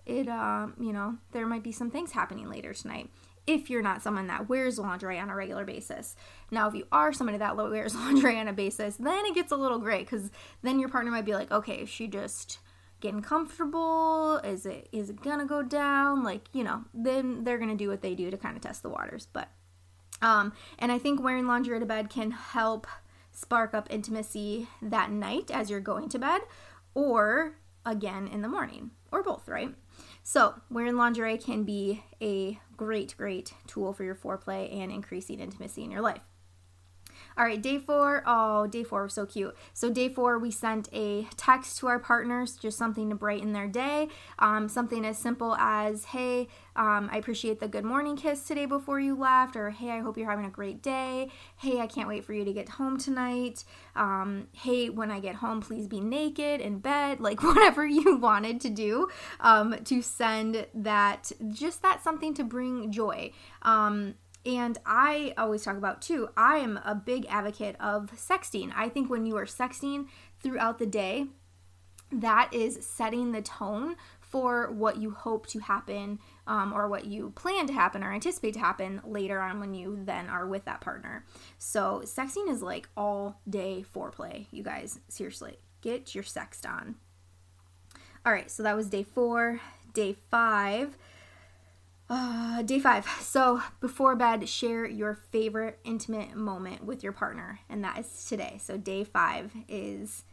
it, 0.06 0.26
uh, 0.26 0.66
you 0.80 0.92
know, 0.92 1.18
there 1.30 1.46
might 1.46 1.62
be 1.62 1.70
some 1.70 1.92
things 1.92 2.10
happening 2.10 2.48
later 2.48 2.74
tonight 2.74 3.08
if 3.50 3.68
you're 3.68 3.82
not 3.82 4.00
someone 4.00 4.28
that 4.28 4.48
wears 4.48 4.78
lingerie 4.78 5.18
on 5.18 5.28
a 5.28 5.34
regular 5.34 5.64
basis. 5.64 6.14
Now, 6.52 6.68
if 6.68 6.74
you 6.74 6.86
are 6.92 7.12
somebody 7.12 7.38
that 7.38 7.56
wears 7.56 7.94
lingerie 7.96 8.38
on 8.38 8.46
a 8.46 8.52
basis, 8.52 8.96
then 8.96 9.26
it 9.26 9.34
gets 9.34 9.50
a 9.50 9.56
little 9.56 9.78
gray 9.78 10.00
because 10.00 10.30
then 10.62 10.78
your 10.78 10.88
partner 10.88 11.10
might 11.10 11.24
be 11.24 11.34
like, 11.34 11.50
okay, 11.50 11.78
is 11.78 11.88
she 11.88 12.06
just 12.06 12.60
getting 13.00 13.22
comfortable? 13.22 14.36
Is 14.44 14.66
it 14.66 14.88
is 14.92 15.10
it 15.10 15.20
gonna 15.20 15.46
go 15.46 15.62
down? 15.62 16.22
Like, 16.22 16.48
you 16.52 16.62
know, 16.62 16.84
then 16.94 17.42
they're 17.42 17.58
gonna 17.58 17.74
do 17.74 17.88
what 17.88 18.02
they 18.02 18.14
do 18.14 18.30
to 18.30 18.36
kind 18.36 18.56
of 18.56 18.62
test 18.62 18.82
the 18.82 18.88
waters. 18.88 19.26
But 19.32 19.48
um, 20.22 20.52
and 20.78 20.92
I 20.92 20.98
think 20.98 21.20
wearing 21.20 21.46
lingerie 21.46 21.80
to 21.80 21.86
bed 21.86 22.08
can 22.08 22.30
help 22.30 22.86
spark 23.32 23.74
up 23.74 23.88
intimacy 23.90 24.68
that 24.82 25.10
night 25.10 25.50
as 25.50 25.70
you're 25.70 25.80
going 25.80 26.08
to 26.10 26.18
bed, 26.18 26.42
or 26.94 27.56
again 27.86 28.28
in 28.28 28.42
the 28.42 28.48
morning, 28.48 28.90
or 29.10 29.22
both, 29.22 29.48
right? 29.48 29.74
So, 30.22 30.54
wearing 30.70 30.96
lingerie 30.96 31.38
can 31.38 31.64
be 31.64 32.04
a 32.22 32.58
great, 32.76 33.16
great 33.16 33.52
tool 33.66 33.92
for 33.92 34.04
your 34.04 34.14
foreplay 34.14 34.72
and 34.72 34.92
increasing 34.92 35.40
intimacy 35.40 35.82
in 35.82 35.90
your 35.90 36.02
life. 36.02 36.29
All 37.38 37.44
right, 37.44 37.60
day 37.60 37.78
four. 37.78 38.22
Oh, 38.26 38.66
day 38.66 38.82
four 38.82 39.04
was 39.04 39.14
so 39.14 39.24
cute. 39.24 39.56
So, 39.72 39.90
day 39.90 40.08
four, 40.08 40.38
we 40.38 40.50
sent 40.50 40.88
a 40.92 41.26
text 41.36 41.78
to 41.78 41.86
our 41.86 41.98
partners, 41.98 42.56
just 42.56 42.76
something 42.76 43.08
to 43.10 43.14
brighten 43.16 43.52
their 43.52 43.68
day. 43.68 44.08
Um, 44.38 44.68
something 44.68 45.04
as 45.04 45.16
simple 45.16 45.54
as, 45.54 46.06
hey, 46.06 46.48
um, 46.76 47.08
I 47.12 47.18
appreciate 47.18 47.60
the 47.60 47.68
good 47.68 47.84
morning 47.84 48.16
kiss 48.16 48.42
today 48.46 48.66
before 48.66 48.98
you 49.00 49.14
left, 49.16 49.54
or 49.54 49.70
hey, 49.70 49.90
I 49.90 50.00
hope 50.00 50.16
you're 50.16 50.28
having 50.28 50.44
a 50.44 50.50
great 50.50 50.82
day. 50.82 51.30
Hey, 51.56 51.80
I 51.80 51.86
can't 51.86 52.08
wait 52.08 52.24
for 52.24 52.32
you 52.32 52.44
to 52.44 52.52
get 52.52 52.68
home 52.68 52.98
tonight. 52.98 53.64
Um, 53.94 54.48
hey, 54.52 54.90
when 54.90 55.10
I 55.10 55.20
get 55.20 55.36
home, 55.36 55.60
please 55.60 55.86
be 55.86 56.00
naked 56.00 56.60
in 56.60 56.78
bed. 56.78 57.18
Like, 57.30 57.42
whatever 57.44 57.86
you 57.86 58.16
wanted 58.16 58.60
to 58.62 58.70
do 58.70 59.08
um, 59.38 59.76
to 59.84 60.02
send 60.02 60.66
that, 60.74 61.30
just 61.50 61.80
that 61.82 62.02
something 62.02 62.34
to 62.34 62.42
bring 62.42 62.90
joy. 62.90 63.30
Um, 63.62 64.14
and 64.44 64.78
I 64.86 65.34
always 65.36 65.62
talk 65.62 65.76
about 65.76 66.02
too, 66.02 66.28
I 66.36 66.58
am 66.58 66.80
a 66.84 66.94
big 66.94 67.26
advocate 67.28 67.76
of 67.78 68.10
sexting. 68.12 68.72
I 68.74 68.88
think 68.88 69.10
when 69.10 69.26
you 69.26 69.36
are 69.36 69.46
sexting 69.46 70.06
throughout 70.40 70.78
the 70.78 70.86
day, 70.86 71.26
that 72.12 72.52
is 72.52 72.84
setting 72.84 73.32
the 73.32 73.42
tone 73.42 73.96
for 74.20 74.70
what 74.70 74.96
you 74.96 75.10
hope 75.10 75.46
to 75.48 75.58
happen 75.58 76.18
um, 76.46 76.72
or 76.72 76.88
what 76.88 77.04
you 77.04 77.30
plan 77.34 77.66
to 77.66 77.72
happen 77.72 78.02
or 78.02 78.12
anticipate 78.12 78.54
to 78.54 78.60
happen 78.60 79.00
later 79.04 79.40
on 79.40 79.58
when 79.58 79.74
you 79.74 79.98
then 80.04 80.28
are 80.28 80.46
with 80.46 80.64
that 80.64 80.80
partner. 80.80 81.24
So, 81.58 82.02
sexting 82.04 82.48
is 82.48 82.62
like 82.62 82.88
all 82.96 83.40
day 83.48 83.84
foreplay, 83.94 84.46
you 84.50 84.62
guys. 84.62 85.00
Seriously, 85.08 85.58
get 85.80 86.14
your 86.14 86.24
sext 86.24 86.64
on. 86.68 86.94
All 88.24 88.32
right, 88.32 88.50
so 88.50 88.62
that 88.62 88.76
was 88.76 88.88
day 88.88 89.02
four. 89.02 89.60
Day 89.92 90.16
five. 90.30 90.96
Uh, 92.12 92.60
day 92.62 92.80
five. 92.80 93.06
So 93.20 93.62
before 93.78 94.16
bed, 94.16 94.48
share 94.48 94.84
your 94.84 95.14
favorite 95.14 95.78
intimate 95.84 96.34
moment 96.34 96.84
with 96.84 97.04
your 97.04 97.12
partner, 97.12 97.60
and 97.68 97.84
that 97.84 98.00
is 98.00 98.26
today. 98.28 98.58
So 98.60 98.76
day 98.76 99.04
five 99.04 99.52
is, 99.68 100.24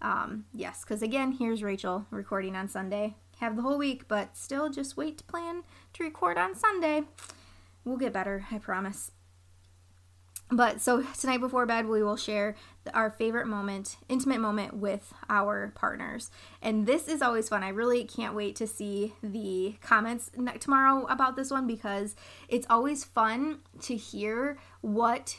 um, 0.00 0.44
yes, 0.54 0.84
because 0.84 1.02
again, 1.02 1.32
here's 1.32 1.60
Rachel 1.60 2.06
recording 2.12 2.54
on 2.54 2.68
Sunday. 2.68 3.16
Have 3.40 3.56
the 3.56 3.62
whole 3.62 3.78
week, 3.78 4.06
but 4.06 4.36
still 4.36 4.70
just 4.70 4.96
wait 4.96 5.18
to 5.18 5.24
plan 5.24 5.64
to 5.94 6.04
record 6.04 6.38
on 6.38 6.54
Sunday. 6.54 7.02
We'll 7.84 7.96
get 7.96 8.12
better, 8.12 8.46
I 8.52 8.58
promise. 8.58 9.10
But 10.50 10.80
so 10.80 11.02
tonight 11.18 11.40
before 11.40 11.66
bed, 11.66 11.86
we 11.86 12.02
will 12.02 12.16
share 12.16 12.54
our 12.92 13.10
favorite 13.10 13.46
moment, 13.46 13.96
intimate 14.08 14.40
moment 14.40 14.76
with 14.76 15.12
our 15.28 15.72
partners. 15.74 16.30
And 16.60 16.86
this 16.86 17.08
is 17.08 17.22
always 17.22 17.48
fun. 17.48 17.62
I 17.62 17.70
really 17.70 18.04
can't 18.04 18.34
wait 18.34 18.56
to 18.56 18.66
see 18.66 19.14
the 19.22 19.76
comments 19.80 20.30
tomorrow 20.60 21.06
about 21.06 21.36
this 21.36 21.50
one 21.50 21.66
because 21.66 22.14
it's 22.48 22.66
always 22.68 23.04
fun 23.04 23.60
to 23.82 23.96
hear 23.96 24.58
what 24.82 25.34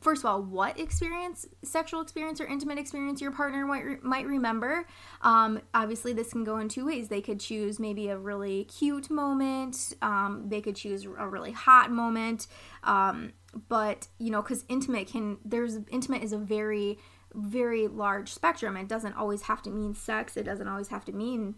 first 0.00 0.22
of 0.22 0.30
all, 0.30 0.42
what 0.42 0.78
experience, 0.78 1.46
sexual 1.62 2.00
experience 2.00 2.40
or 2.40 2.46
intimate 2.46 2.78
experience 2.78 3.20
your 3.20 3.30
partner 3.30 3.66
might, 3.66 3.84
re- 3.84 3.96
might 4.02 4.26
remember. 4.26 4.86
Um, 5.22 5.60
obviously, 5.74 6.12
this 6.12 6.32
can 6.32 6.44
go 6.44 6.58
in 6.58 6.68
two 6.68 6.86
ways. 6.86 7.08
They 7.08 7.20
could 7.20 7.40
choose 7.40 7.78
maybe 7.78 8.08
a 8.08 8.18
really 8.18 8.64
cute 8.64 9.10
moment, 9.10 9.94
um, 10.02 10.44
they 10.48 10.60
could 10.60 10.76
choose 10.76 11.04
a 11.04 11.28
really 11.28 11.52
hot 11.52 11.90
moment. 11.90 12.46
Um, 12.82 13.32
but, 13.68 14.08
you 14.18 14.30
know, 14.30 14.42
because 14.42 14.64
intimate 14.68 15.08
can, 15.08 15.38
there's, 15.44 15.78
intimate 15.90 16.22
is 16.22 16.32
a 16.32 16.38
very, 16.38 16.98
very 17.34 17.88
large 17.88 18.32
spectrum. 18.32 18.76
It 18.76 18.88
doesn't 18.88 19.14
always 19.14 19.42
have 19.42 19.62
to 19.62 19.70
mean 19.70 19.94
sex, 19.94 20.36
it 20.36 20.44
doesn't 20.44 20.68
always 20.68 20.88
have 20.88 21.04
to 21.06 21.12
mean 21.12 21.56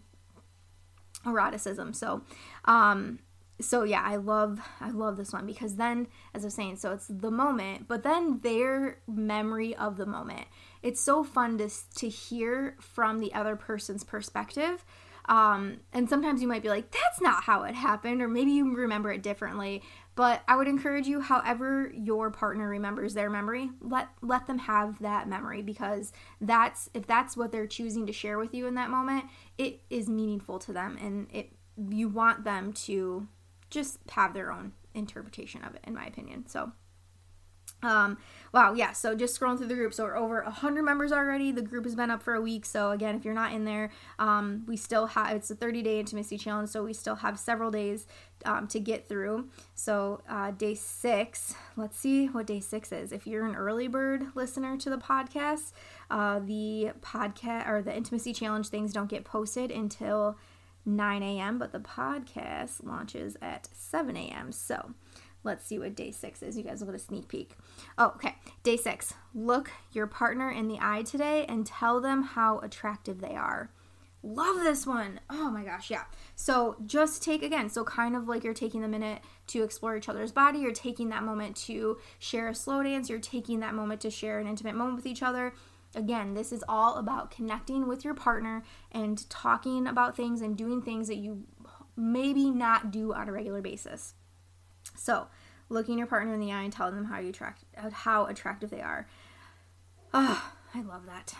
eroticism. 1.25 1.93
So, 1.93 2.23
um, 2.65 3.19
so 3.59 3.83
yeah, 3.83 4.03
I 4.03 4.17
love 4.17 4.59
I 4.79 4.91
love 4.91 5.17
this 5.17 5.33
one 5.33 5.45
because 5.45 5.75
then 5.75 6.07
as 6.33 6.43
I 6.43 6.47
was 6.47 6.53
saying, 6.53 6.75
so 6.77 6.93
it's 6.93 7.07
the 7.07 7.31
moment, 7.31 7.87
but 7.87 8.03
then 8.03 8.39
their 8.41 8.99
memory 9.07 9.75
of 9.75 9.97
the 9.97 10.05
moment. 10.05 10.45
It's 10.83 11.01
so 11.01 11.23
fun 11.23 11.57
to 11.57 11.69
to 11.95 12.09
hear 12.09 12.77
from 12.79 13.19
the 13.19 13.33
other 13.33 13.55
person's 13.55 14.03
perspective. 14.03 14.85
Um, 15.29 15.81
and 15.91 16.09
sometimes 16.09 16.41
you 16.41 16.47
might 16.47 16.61
be 16.61 16.69
like, 16.69 16.91
that's 16.91 17.19
not 17.19 17.43
how 17.43 17.63
it 17.63 17.75
happened, 17.75 18.21
or 18.21 18.29
maybe 18.29 18.51
you 18.51 18.73
remember 18.73 19.11
it 19.11 19.23
differently. 19.23 19.81
But 20.17 20.41
I 20.47 20.55
would 20.55 20.67
encourage 20.67 21.05
you, 21.05 21.21
however 21.21 21.91
your 21.93 22.31
partner 22.31 22.67
remembers 22.67 23.13
their 23.13 23.29
memory, 23.29 23.69
let 23.79 24.07
let 24.23 24.47
them 24.47 24.57
have 24.57 24.97
that 25.03 25.29
memory 25.29 25.61
because 25.61 26.11
that's 26.41 26.89
if 26.95 27.05
that's 27.05 27.37
what 27.37 27.51
they're 27.51 27.67
choosing 27.67 28.07
to 28.07 28.13
share 28.13 28.39
with 28.39 28.51
you 28.51 28.65
in 28.65 28.73
that 28.75 28.89
moment, 28.89 29.25
it 29.59 29.83
is 29.91 30.09
meaningful 30.09 30.57
to 30.57 30.73
them, 30.73 30.97
and 30.99 31.27
it 31.31 31.51
you 31.77 32.09
want 32.09 32.45
them 32.45 32.73
to 32.73 33.27
just 33.69 33.99
have 34.09 34.33
their 34.33 34.51
own 34.51 34.71
interpretation 34.95 35.63
of 35.63 35.75
it, 35.75 35.81
in 35.83 35.93
my 35.93 36.07
opinion. 36.07 36.47
So, 36.47 36.71
um, 37.83 38.17
wow, 38.53 38.73
yeah. 38.73 38.93
So 38.93 39.15
just 39.15 39.39
scrolling 39.39 39.57
through 39.57 39.67
the 39.67 39.75
group, 39.75 39.93
so 39.93 40.03
we're 40.03 40.17
over 40.17 40.41
hundred 40.41 40.83
members 40.83 41.11
already. 41.11 41.51
The 41.51 41.61
group 41.61 41.85
has 41.85 41.95
been 41.95 42.09
up 42.09 42.23
for 42.23 42.33
a 42.33 42.41
week. 42.41 42.65
So 42.65 42.91
again, 42.91 43.15
if 43.15 43.23
you're 43.23 43.33
not 43.33 43.53
in 43.53 43.65
there, 43.65 43.91
um, 44.17 44.63
we 44.67 44.77
still 44.77 45.05
have 45.07 45.35
it's 45.35 45.51
a 45.51 45.55
30 45.55 45.83
day 45.83 45.99
intimacy 45.99 46.37
challenge, 46.37 46.69
so 46.69 46.83
we 46.83 46.93
still 46.93 47.15
have 47.15 47.37
several 47.37 47.69
days 47.69 48.07
um, 48.45 48.67
to 48.67 48.79
get 48.79 49.07
through. 49.07 49.49
So 49.75 50.21
uh, 50.27 50.51
day 50.51 50.73
six, 50.73 51.53
let's 51.75 51.97
see 51.99 52.27
what 52.27 52.47
day 52.47 52.59
six 52.59 52.91
is. 52.91 53.11
If 53.11 53.27
you're 53.27 53.45
an 53.45 53.55
early 53.55 53.87
bird 53.87 54.27
listener 54.33 54.77
to 54.77 54.89
the 54.89 54.97
podcast, 54.97 55.73
uh, 56.09 56.39
the 56.39 56.91
podcast 57.01 57.67
or 57.67 57.81
the 57.81 57.95
intimacy 57.95 58.33
challenge 58.33 58.69
things 58.69 58.91
don't 58.91 59.09
get 59.09 59.23
posted 59.23 59.71
until 59.71 60.37
9 60.87 61.21
a.m., 61.21 61.59
but 61.59 61.73
the 61.73 61.79
podcast 61.79 62.83
launches 62.83 63.35
at 63.41 63.67
7 63.73 64.15
a.m. 64.15 64.51
So 64.51 64.93
let's 65.47 65.65
see 65.65 65.79
what 65.79 65.95
day 65.95 66.11
six 66.11 66.43
is. 66.43 66.57
You 66.57 66.63
guys 66.63 66.79
will 66.79 66.91
get 66.91 66.95
a 66.95 67.03
sneak 67.03 67.27
peek. 67.27 67.57
Oh, 67.97 68.13
okay. 68.15 68.35
Day 68.63 68.77
six. 68.77 69.13
Look 69.33 69.71
your 69.91 70.05
partner 70.05 70.51
in 70.51 70.67
the 70.67 70.77
eye 70.79 71.01
today 71.01 71.45
and 71.47 71.65
tell 71.65 71.99
them 71.99 72.21
how 72.21 72.59
attractive 72.59 73.19
they 73.19 73.35
are. 73.35 73.71
Love 74.21 74.57
this 74.57 74.85
one. 74.85 75.19
Oh 75.29 75.49
my 75.49 75.63
gosh, 75.63 75.89
yeah. 75.89 76.03
So 76.35 76.75
just 76.85 77.23
take 77.23 77.43
again, 77.43 77.69
so 77.69 77.83
kind 77.83 78.15
of 78.15 78.27
like 78.27 78.43
you're 78.43 78.53
taking 78.53 78.81
the 78.81 78.87
minute 78.87 79.21
to 79.47 79.63
explore 79.63 79.95
each 79.95 80.09
other's 80.09 80.31
body, 80.31 80.59
you're 80.59 80.71
taking 80.71 81.09
that 81.09 81.23
moment 81.23 81.55
to 81.67 81.97
share 82.19 82.49
a 82.49 82.55
slow 82.55 82.83
dance, 82.83 83.09
you're 83.09 83.19
taking 83.19 83.59
that 83.61 83.73
moment 83.73 84.01
to 84.01 84.11
share 84.11 84.39
an 84.39 84.47
intimate 84.47 84.75
moment 84.75 84.97
with 84.97 85.05
each 85.05 85.23
other 85.23 85.53
Again, 85.95 86.33
this 86.33 86.51
is 86.51 86.63
all 86.67 86.95
about 86.95 87.31
connecting 87.31 87.87
with 87.87 88.03
your 88.03 88.13
partner 88.13 88.63
and 88.91 89.27
talking 89.29 89.87
about 89.87 90.15
things 90.15 90.41
and 90.41 90.57
doing 90.57 90.81
things 90.81 91.07
that 91.07 91.15
you 91.15 91.45
maybe 91.95 92.51
not 92.51 92.91
do 92.91 93.13
on 93.13 93.29
a 93.29 93.31
regular 93.31 93.61
basis. 93.61 94.13
So, 94.95 95.27
looking 95.69 95.97
your 95.97 96.07
partner 96.07 96.33
in 96.33 96.39
the 96.39 96.51
eye 96.51 96.63
and 96.63 96.73
telling 96.73 96.95
them 96.95 97.05
how 97.05 97.19
you 97.19 97.29
attract 97.29 97.63
how 97.75 98.25
attractive 98.25 98.69
they 98.69 98.81
are. 98.81 99.07
Ah, 100.13 100.53
oh, 100.75 100.79
I 100.79 100.81
love 100.83 101.05
that. 101.05 101.33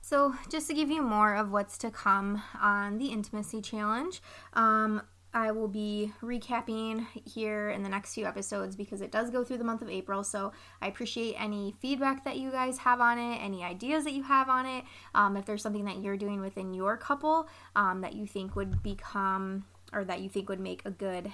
So, 0.00 0.34
just 0.48 0.68
to 0.68 0.74
give 0.74 0.90
you 0.90 1.02
more 1.02 1.34
of 1.34 1.50
what's 1.50 1.76
to 1.78 1.90
come 1.90 2.42
on 2.60 2.98
the 2.98 3.08
intimacy 3.08 3.60
challenge, 3.60 4.22
um, 4.54 5.02
I 5.34 5.52
will 5.52 5.68
be 5.68 6.12
recapping 6.22 7.06
here 7.26 7.68
in 7.68 7.82
the 7.82 7.88
next 7.88 8.14
few 8.14 8.24
episodes 8.24 8.74
because 8.74 9.02
it 9.02 9.12
does 9.12 9.30
go 9.30 9.44
through 9.44 9.58
the 9.58 9.64
month 9.64 9.82
of 9.82 9.90
April. 9.90 10.24
So 10.24 10.52
I 10.80 10.88
appreciate 10.88 11.34
any 11.38 11.74
feedback 11.78 12.24
that 12.24 12.38
you 12.38 12.50
guys 12.50 12.78
have 12.78 13.00
on 13.00 13.18
it, 13.18 13.36
any 13.36 13.62
ideas 13.62 14.04
that 14.04 14.14
you 14.14 14.22
have 14.22 14.48
on 14.48 14.64
it. 14.64 14.84
Um, 15.14 15.36
if 15.36 15.44
there's 15.44 15.62
something 15.62 15.84
that 15.84 15.98
you're 15.98 16.16
doing 16.16 16.40
within 16.40 16.72
your 16.72 16.96
couple 16.96 17.48
um, 17.76 18.00
that 18.00 18.14
you 18.14 18.26
think 18.26 18.56
would 18.56 18.82
become 18.82 19.64
or 19.92 20.04
that 20.04 20.20
you 20.20 20.28
think 20.28 20.48
would 20.48 20.60
make 20.60 20.82
a 20.86 20.90
good 20.90 21.30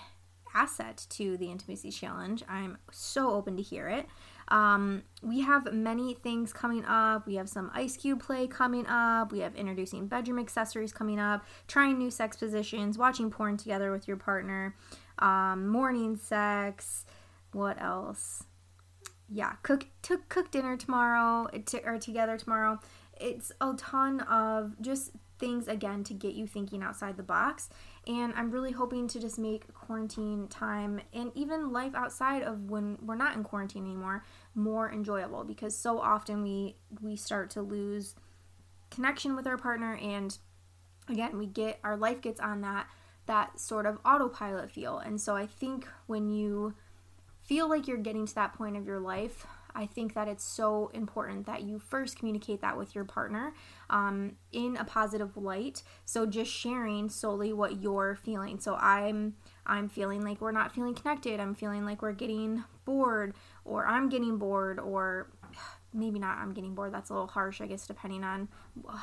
asset 0.55 1.07
to 1.11 1.37
the 1.37 1.51
intimacy 1.51 1.91
challenge, 1.91 2.43
I'm 2.49 2.79
so 2.91 3.31
open 3.31 3.57
to 3.57 3.63
hear 3.63 3.89
it. 3.89 4.07
Um, 4.49 5.03
we 5.23 5.41
have 5.41 5.73
many 5.73 6.15
things 6.15 6.53
coming 6.53 6.85
up. 6.85 7.27
We 7.27 7.37
have 7.37 7.49
some 7.49 7.71
ice 7.75 7.97
cube 7.97 8.23
play 8.23 8.47
coming 8.47 8.87
up. 8.87 9.33
We 9.33 9.41
have 9.41 9.55
introducing 9.55 10.07
bedroom 10.07 10.39
accessories 10.39 10.93
coming 10.93 11.19
up, 11.19 11.45
trying 11.67 11.99
new 11.99 12.11
sex 12.11 12.37
positions, 12.37 12.99
watching 12.99 13.31
porn 13.31 13.57
together 13.57 13.91
with 13.91 14.07
your 14.07 14.17
partner, 14.17 14.77
um, 15.19 15.69
morning 15.69 16.17
sex. 16.17 17.07
What 17.53 17.81
else? 17.81 18.45
Yeah, 19.31 19.53
cook 19.63 19.87
cook 20.03 20.51
dinner 20.51 20.77
tomorrow 20.77 21.49
to, 21.67 21.83
or 21.85 21.99
together 21.99 22.37
tomorrow. 22.37 22.79
It's 23.25 23.53
a 23.61 23.73
ton 23.75 24.21
of 24.21 24.81
just 24.81 25.13
things 25.39 25.67
again 25.67 26.05
to 26.05 26.15
get 26.15 26.35
you 26.35 26.47
thinking 26.47 26.83
outside 26.83 27.17
the 27.17 27.23
box. 27.23 27.71
And 28.07 28.35
I'm 28.37 28.51
really 28.51 28.73
hoping 28.73 29.09
to 29.09 29.19
just 29.19 29.39
make 29.39 29.73
quarantine 29.73 30.47
time 30.49 31.01
and 31.13 31.33
even 31.35 31.73
life 31.73 31.95
outside 31.95 32.43
of 32.43 32.71
when 32.71 32.99
we're 33.03 33.17
not 33.17 33.35
in 33.35 33.43
quarantine 33.43 33.85
anymore 33.85 34.25
more 34.55 34.93
enjoyable 34.93 35.43
because 35.43 35.77
so 35.77 35.99
often 35.99 36.43
we 36.43 36.77
we 37.01 37.17
start 37.17 37.51
to 37.51 37.63
lose 37.63 38.15
connection 38.91 39.35
with 39.35 39.47
our 39.47 39.57
partner 39.57 39.99
and 40.01 40.39
again 41.09 41.37
we 41.37 41.47
get 41.47 41.81
our 41.83 41.97
life 41.97 42.21
gets 42.21 42.39
on 42.41 42.61
that 42.61 42.87
that 43.27 43.59
sort 43.59 43.87
of 43.87 43.99
autopilot 44.05 44.71
feel. 44.71 44.99
And 44.99 45.21
so 45.21 45.35
I 45.35 45.47
think 45.47 45.89
when 46.07 46.31
you 46.31 46.75
feel 47.43 47.69
like 47.69 47.89
you're 47.89 47.97
getting 47.97 48.27
to 48.27 48.35
that 48.35 48.55
point 48.55 48.77
of 48.77 48.87
your 48.87 49.01
life 49.01 49.47
I 49.75 49.87
think 49.87 50.15
that 50.15 50.29
it's 50.29 50.45
so 50.45 50.91
important 50.95 51.47
that 51.47 51.63
you 51.63 51.79
first 51.79 52.19
communicate 52.19 52.61
that 52.61 52.77
with 52.79 52.95
your 52.95 53.05
partner 53.05 53.55
um, 53.91 54.37
in 54.53 54.77
a 54.77 54.85
positive 54.85 55.37
light. 55.37 55.83
So 56.05 56.27
just 56.27 56.51
sharing 56.51 57.09
solely 57.09 57.53
what 57.53 57.83
you're 57.83 58.17
feeling. 58.17 58.61
So 58.61 58.77
I'm 58.77 59.35
I'm 59.67 59.89
feeling 59.89 60.23
like 60.23 60.41
we're 60.41 60.53
not 60.53 60.75
feeling 60.75 60.95
connected. 60.95 61.41
I'm 61.41 61.55
feeling 61.55 61.85
like 61.85 62.03
we're 62.03 62.13
getting 62.13 62.65
bored, 62.85 63.35
or 63.65 63.87
I'm 63.87 64.09
getting 64.09 64.39
bored, 64.39 64.79
or 64.79 65.31
maybe 65.93 66.19
not. 66.19 66.39
I'm 66.39 66.53
getting 66.53 66.75
bored. 66.75 66.93
That's 66.93 67.11
a 67.11 67.15
little 67.15 67.29
harsh, 67.29 67.61
I 67.61 67.67
guess, 67.67 67.87
depending 67.87 68.25
on 68.25 68.49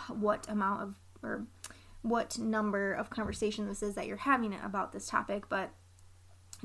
what 0.07 0.47
amount 0.49 0.83
of 0.83 0.95
or 1.23 1.45
what 2.01 2.37
number 2.39 2.93
of 2.93 3.09
conversation 3.09 3.67
this 3.67 3.83
is 3.83 3.95
that 3.95 4.07
you're 4.07 4.17
having 4.17 4.55
about 4.63 4.91
this 4.91 5.07
topic, 5.07 5.47
but 5.49 5.71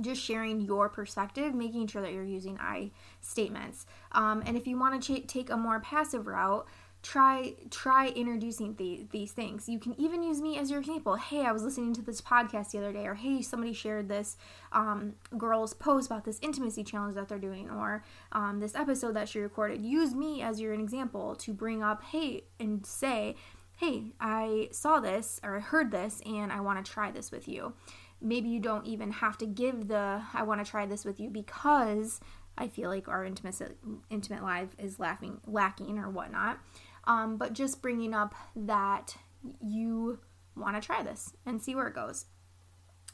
just 0.01 0.23
sharing 0.23 0.61
your 0.61 0.89
perspective, 0.89 1.55
making 1.55 1.87
sure 1.87 2.03
that 2.03 2.13
you're 2.13 2.25
using 2.25 2.59
I 2.61 2.91
statements. 3.21 3.87
Um, 4.13 4.43
and 4.47 4.57
if 4.57 4.67
you 4.67 4.79
want 4.79 5.03
to 5.03 5.21
ch- 5.21 5.27
take 5.27 5.51
a 5.51 5.57
more 5.57 5.81
passive 5.81 6.27
route, 6.27 6.67
try 7.03 7.55
try 7.71 8.09
introducing 8.09 8.75
the, 8.75 9.07
these 9.13 9.31
things. 9.31 9.69
You 9.69 9.79
can 9.79 9.95
even 10.01 10.25
use 10.25 10.41
me 10.41 10.59
as 10.59 10.71
your 10.71 10.81
example. 10.81 11.15
Hey, 11.15 11.45
I 11.45 11.53
was 11.53 11.63
listening 11.63 11.95
to 11.95 12.03
this 12.03 12.21
podcast 12.21 12.73
the 12.73 12.79
other 12.79 12.93
day, 12.93 13.07
or 13.07 13.15
hey, 13.15 13.43
somebody 13.43 13.73
shared 13.73 14.09
this 14.09 14.37
um, 14.73 15.15
girl's 15.39 15.73
post 15.73 16.07
about 16.07 16.25
this 16.25 16.41
intimacy 16.43 16.83
challenge 16.83 17.15
that 17.15 17.29
they're 17.29 17.39
doing, 17.39 17.71
or 17.71 18.03
um, 18.33 18.59
this 18.59 18.75
episode 18.75 19.15
that 19.15 19.29
she 19.29 19.39
recorded. 19.39 19.83
Use 19.83 20.15
me 20.15 20.43
as 20.43 20.61
your 20.61 20.75
example 20.75 21.37
to 21.37 21.53
bring 21.53 21.83
up, 21.83 22.03
hey, 22.03 22.45
and 22.59 22.85
say, 22.85 23.37
hey, 23.77 24.13
I 24.21 24.69
saw 24.73 25.01
this 25.01 25.39
or 25.45 25.57
I 25.57 25.61
heard 25.61 25.91
this 25.91 26.21
and 26.25 26.51
I 26.51 26.61
want 26.61 26.85
to 26.85 26.91
try 26.91 27.11
this 27.11 27.31
with 27.31 27.47
you. 27.47 27.75
Maybe 28.21 28.49
you 28.49 28.61
don't 28.61 28.87
even 28.87 29.13
have 29.13 29.37
to 29.39 29.47
give 29.47 29.89
the 29.89 30.23
I 30.33 30.43
want 30.43 30.65
to 30.65 30.71
try 30.71 30.87
this 30.87 31.05
with 31.05 31.21
you 31.21 31.29
because 31.29 32.21
I 32.59 32.69
feel 32.69 32.89
like 32.89 33.07
our 33.09 33.25
intimate 33.25 33.77
intimate 34.09 34.43
life 34.43 34.75
is 34.79 34.99
laughing 34.99 35.41
lacking 35.47 35.99
or 35.99 36.09
whatnot. 36.09 36.59
Um, 37.05 37.37
but 37.37 37.53
just 37.53 37.83
bringing 37.83 38.15
up 38.15 38.35
that 38.57 39.17
you 39.61 40.19
want 40.57 40.81
to 40.81 40.85
try 40.85 41.03
this 41.03 41.35
and 41.45 41.63
see 41.63 41.75
where 41.75 41.87
it 41.87 41.95
goes. 41.95 42.27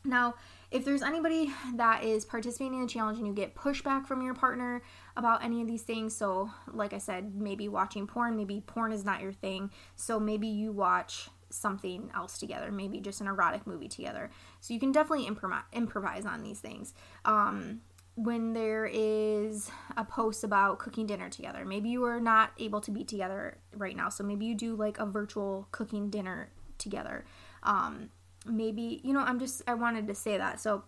Now, 0.05 0.35
if 0.73 0.85
there's 0.85 1.03
anybody 1.03 1.53
that 1.75 2.03
is 2.03 2.25
participating 2.25 2.75
in 2.75 2.81
the 2.81 2.89
challenge 2.89 3.19
and 3.19 3.27
you 3.27 3.35
get 3.35 3.55
pushback 3.55 4.07
from 4.07 4.23
your 4.23 4.35
partner 4.35 4.83
about 5.17 5.45
any 5.45 5.61
of 5.61 5.67
these 5.67 5.83
things, 5.83 6.17
so 6.17 6.51
like 6.73 6.95
I 6.95 6.99
said, 6.99 7.35
maybe 7.35 7.69
watching 7.69 8.07
porn, 8.07 8.37
maybe 8.37 8.63
porn 8.67 8.91
is 8.91 9.05
not 9.05 9.21
your 9.21 9.33
thing, 9.33 9.71
so 9.97 10.19
maybe 10.19 10.49
you 10.49 10.73
watch 10.73 11.29
something 11.51 12.11
else 12.17 12.39
together, 12.39 12.73
maybe 12.73 13.01
just 13.01 13.21
an 13.21 13.27
erotic 13.27 13.67
movie 13.67 13.89
together. 13.89 14.31
So 14.61 14.73
you 14.73 14.81
can 14.81 14.93
definitely 14.93 15.27
improvise, 15.27 16.25
on 16.25 16.43
these 16.43 16.61
things. 16.61 16.95
Um, 17.27 17.83
when 18.15 18.55
there 18.55 18.89
is 18.91 19.71
a 19.97 20.05
post 20.05 20.43
about 20.43 20.79
cooking 20.79 21.07
dinner 21.07 21.29
together, 21.29 21.67
maybe 21.67 21.91
you 21.91 22.05
are 22.05 22.21
not 22.21 22.53
able 22.59 22.81
to 22.81 22.91
be 22.91 23.05
together 23.05 23.59
right 23.77 23.97
now, 23.97 24.09
so 24.09 24.25
maybe 24.25 24.47
you 24.47 24.55
do 24.55 24.75
like 24.75 24.99
a 24.99 25.05
virtual 25.05 25.69
cooking 25.71 26.09
dinner 26.09 26.49
together. 26.79 27.27
Um, 27.63 28.09
maybe 28.47 29.01
you 29.05 29.13
know 29.13 29.21
i'm 29.21 29.39
just 29.39 29.63
i 29.67 29.75
wanted 29.75 30.07
to 30.07 30.15
say 30.15 30.37
that. 30.39 30.61
So 30.61 30.85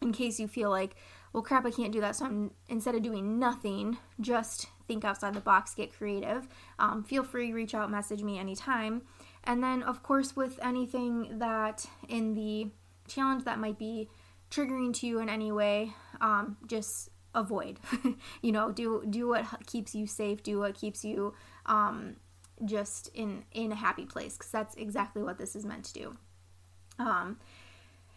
in 0.00 0.12
case 0.12 0.38
you 0.38 0.46
feel 0.48 0.70
like 0.70 0.94
well 1.32 1.42
crap 1.42 1.66
i 1.66 1.70
can't 1.70 1.92
do 1.92 2.00
that 2.00 2.14
so 2.14 2.24
i'm 2.24 2.52
instead 2.68 2.94
of 2.94 3.02
doing 3.02 3.38
nothing 3.38 3.98
just 4.20 4.68
think 4.86 5.04
outside 5.04 5.34
the 5.34 5.40
box 5.40 5.74
get 5.74 5.92
creative 5.92 6.48
um, 6.78 7.04
feel 7.04 7.22
free 7.22 7.52
reach 7.52 7.74
out 7.74 7.90
message 7.90 8.22
me 8.22 8.38
anytime. 8.38 9.02
And 9.44 9.62
then 9.62 9.82
of 9.82 10.02
course 10.02 10.34
with 10.34 10.58
anything 10.62 11.38
that 11.38 11.86
in 12.08 12.34
the 12.34 12.70
challenge 13.06 13.44
that 13.44 13.58
might 13.58 13.78
be 13.78 14.08
triggering 14.50 14.94
to 14.94 15.06
you 15.06 15.20
in 15.20 15.28
any 15.28 15.52
way 15.52 15.92
um, 16.20 16.56
just 16.66 17.10
avoid. 17.34 17.78
You 18.42 18.52
know 18.52 18.72
do 18.72 19.04
do 19.08 19.28
what 19.28 19.44
keeps 19.66 19.94
you 19.94 20.06
safe 20.06 20.42
do 20.42 20.60
what 20.60 20.74
keeps 20.74 21.04
you 21.04 21.34
um, 21.66 22.16
just 22.64 23.08
in 23.14 23.44
in 23.52 23.72
a 23.72 23.76
happy 23.76 24.06
place 24.06 24.36
because 24.36 24.50
that's 24.50 24.74
exactly 24.76 25.22
what 25.22 25.38
this 25.38 25.54
is 25.54 25.64
meant 25.64 25.84
to 25.84 25.92
do 25.92 26.16
um, 26.98 27.38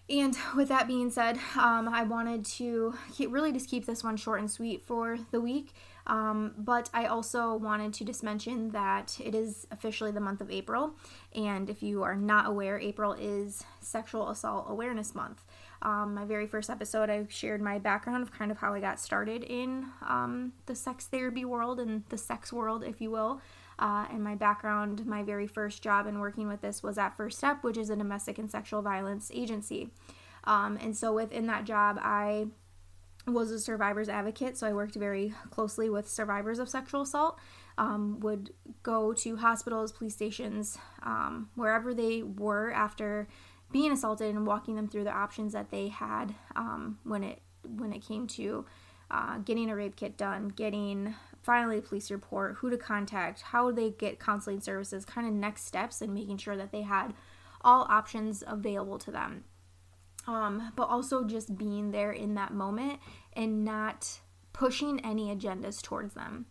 and 0.10 0.36
with 0.58 0.68
that 0.68 0.88
being 0.88 1.10
said, 1.10 1.38
um, 1.56 1.88
I 1.88 2.04
wanted 2.04 2.44
to 2.46 2.96
keep, 3.14 3.32
really 3.32 3.54
just 3.54 3.70
keep 3.70 3.86
this 3.86 4.04
one 4.04 4.18
short 4.18 4.40
and 4.40 4.52
sweet 4.52 4.84
for 4.84 5.18
the 5.32 5.40
week. 5.40 5.74
Um, 6.08 6.54
but 6.58 6.90
I 6.94 7.06
also 7.06 7.56
wanted 7.56 7.94
to 7.94 8.06
just 8.06 8.24
mention 8.24 8.72
that 8.72 9.18
it 9.24 9.34
is 9.34 9.68
officially 9.72 10.12
the 10.12 10.20
month 10.20 10.42
of 10.42 10.52
April. 10.52 10.96
And 11.34 11.70
if 11.70 11.82
you 11.82 12.04
are 12.04 12.16
not 12.16 12.48
aware, 12.48 12.78
April 12.80 13.14
is 13.14 13.64
Sexual 13.80 14.30
Assault 14.30 14.66
Awareness 14.68 15.16
Month. 15.16 15.46
Um, 15.84 16.14
my 16.16 16.26
very 16.26 16.46
first 16.46 16.70
episode, 16.70 17.10
I 17.10 17.26
shared 17.30 17.62
my 17.62 17.80
background 17.80 18.22
of 18.22 18.32
kind 18.32 18.52
of 18.52 18.58
how 18.58 18.74
I 18.74 18.80
got 18.80 19.00
started 19.00 19.44
in 19.44 19.86
um, 20.08 20.54
the 20.66 20.76
sex 20.76 21.08
therapy 21.08 21.46
world 21.46 21.80
and 21.80 22.04
the 22.10 22.18
sex 22.18 22.52
world, 22.52 22.84
if 22.84 23.00
you 23.00 23.12
will. 23.12 23.42
Uh, 23.82 24.06
and 24.12 24.24
my 24.24 24.36
background, 24.36 25.08
my 25.08 25.24
very 25.24 25.48
first 25.48 25.82
job 25.82 26.06
in 26.06 26.20
working 26.20 26.48
with 26.48 26.62
this 26.62 26.84
was 26.84 27.00
at 27.00 27.18
First 27.18 27.40
Step, 27.40 27.64
which 27.64 27.78
is 27.78 27.90
a 27.90 27.96
domestic 27.96 28.38
and 28.38 28.50
sexual 28.50 28.84
violence 28.84 29.32
agency. 29.34 29.90
Um, 30.44 30.78
and 30.80 30.96
so 30.96 31.14
within 31.14 31.48
that 31.48 31.66
job, 31.66 32.00
I 32.00 32.46
was 33.26 33.50
a 33.50 33.60
survivor's 33.60 34.08
advocate, 34.08 34.56
so 34.56 34.68
I 34.68 34.74
worked 34.74 34.96
very 34.96 35.34
closely 35.50 35.90
with 35.90 36.08
survivors 36.08 36.60
of 36.60 36.70
sexual 36.70 37.02
assault. 37.02 37.40
Um, 37.78 38.20
would 38.20 38.54
go 38.84 39.14
to 39.14 39.38
hospitals, 39.38 39.92
police 39.92 40.14
stations, 40.14 40.78
um, 41.02 41.50
wherever 41.56 41.94
they 41.94 42.22
were 42.22 42.72
after 42.72 43.28
being 43.72 43.92
assaulted, 43.92 44.36
and 44.36 44.46
walking 44.46 44.76
them 44.76 44.88
through 44.88 45.06
the 45.06 45.12
options 45.12 45.54
that 45.54 45.72
they 45.72 45.88
had 45.88 46.36
um, 46.56 47.00
when 47.04 47.24
it 47.24 47.41
when 47.63 47.94
it 47.94 48.06
came 48.06 48.28
to 48.28 48.65
uh, 49.12 49.38
getting 49.39 49.69
a 49.69 49.76
rape 49.76 49.95
kit 49.95 50.17
done, 50.17 50.47
getting 50.47 51.13
finally 51.43 51.78
a 51.78 51.82
police 51.82 52.10
report, 52.10 52.56
who 52.56 52.69
to 52.69 52.78
contact, 52.78 53.41
how 53.41 53.71
they 53.71 53.89
get 53.89 54.19
counseling 54.19 54.62
services, 54.62 55.06
kind 55.06 55.28
of 55.28 55.34
next 55.34 55.65
steps, 55.65 56.02
and 56.02 56.13
making 56.13 56.38
sure 56.38 56.56
that 56.56 56.71
they 56.71 56.84
had 56.84 57.13
all 57.62 57.86
options 57.89 58.43
available 58.47 58.97
to 58.97 59.12
them. 59.12 59.43
Um, 60.28 60.71
but 60.76 60.84
also 60.84 61.24
just 61.24 61.58
being 61.58 61.91
there 61.91 62.12
in 62.12 62.36
that 62.36 62.54
moment 62.54 63.00
and 63.34 63.65
not 63.65 64.19
pushing 64.54 65.04
any 65.04 65.36
agendas 65.36 65.82
towards 65.82 66.13
them. 66.13 66.45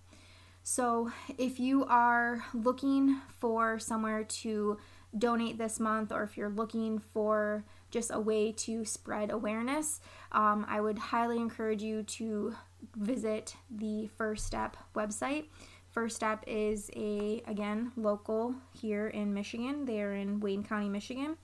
So, 0.62 1.10
if 1.38 1.58
you 1.58 1.84
are 1.86 2.44
looking 2.52 3.20
for 3.38 3.78
somewhere 3.78 4.24
to 4.24 4.76
donate 5.16 5.56
this 5.56 5.80
month, 5.80 6.12
or 6.12 6.22
if 6.22 6.36
you're 6.36 6.50
looking 6.50 6.98
for 6.98 7.64
just 7.90 8.10
a 8.12 8.20
way 8.20 8.52
to 8.52 8.84
spread 8.84 9.30
awareness, 9.30 10.00
um, 10.32 10.64
I 10.68 10.80
would 10.80 10.98
highly 10.98 11.38
encourage 11.38 11.82
you 11.82 12.02
to 12.04 12.54
visit 12.96 13.54
the 13.70 14.08
First 14.16 14.46
Step 14.46 14.76
website. 14.94 15.44
First 15.90 16.16
Step 16.16 16.44
is 16.46 16.90
a 16.94 17.42
again 17.46 17.92
local 17.96 18.54
here 18.72 19.08
in 19.08 19.34
Michigan. 19.34 19.84
They 19.86 20.00
are 20.02 20.14
in 20.14 20.40
Wayne 20.40 20.62
County, 20.62 20.88
Michigan, 20.88 21.36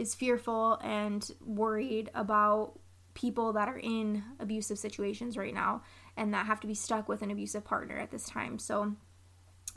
is 0.00 0.14
fearful 0.14 0.78
and 0.82 1.30
worried 1.44 2.10
about 2.14 2.72
people 3.12 3.52
that 3.52 3.68
are 3.68 3.78
in 3.78 4.24
abusive 4.38 4.78
situations 4.78 5.36
right 5.36 5.52
now 5.52 5.82
and 6.16 6.32
that 6.32 6.46
have 6.46 6.58
to 6.60 6.66
be 6.66 6.74
stuck 6.74 7.06
with 7.06 7.20
an 7.20 7.30
abusive 7.30 7.62
partner 7.64 7.98
at 7.98 8.10
this 8.10 8.24
time. 8.24 8.58
So 8.58 8.94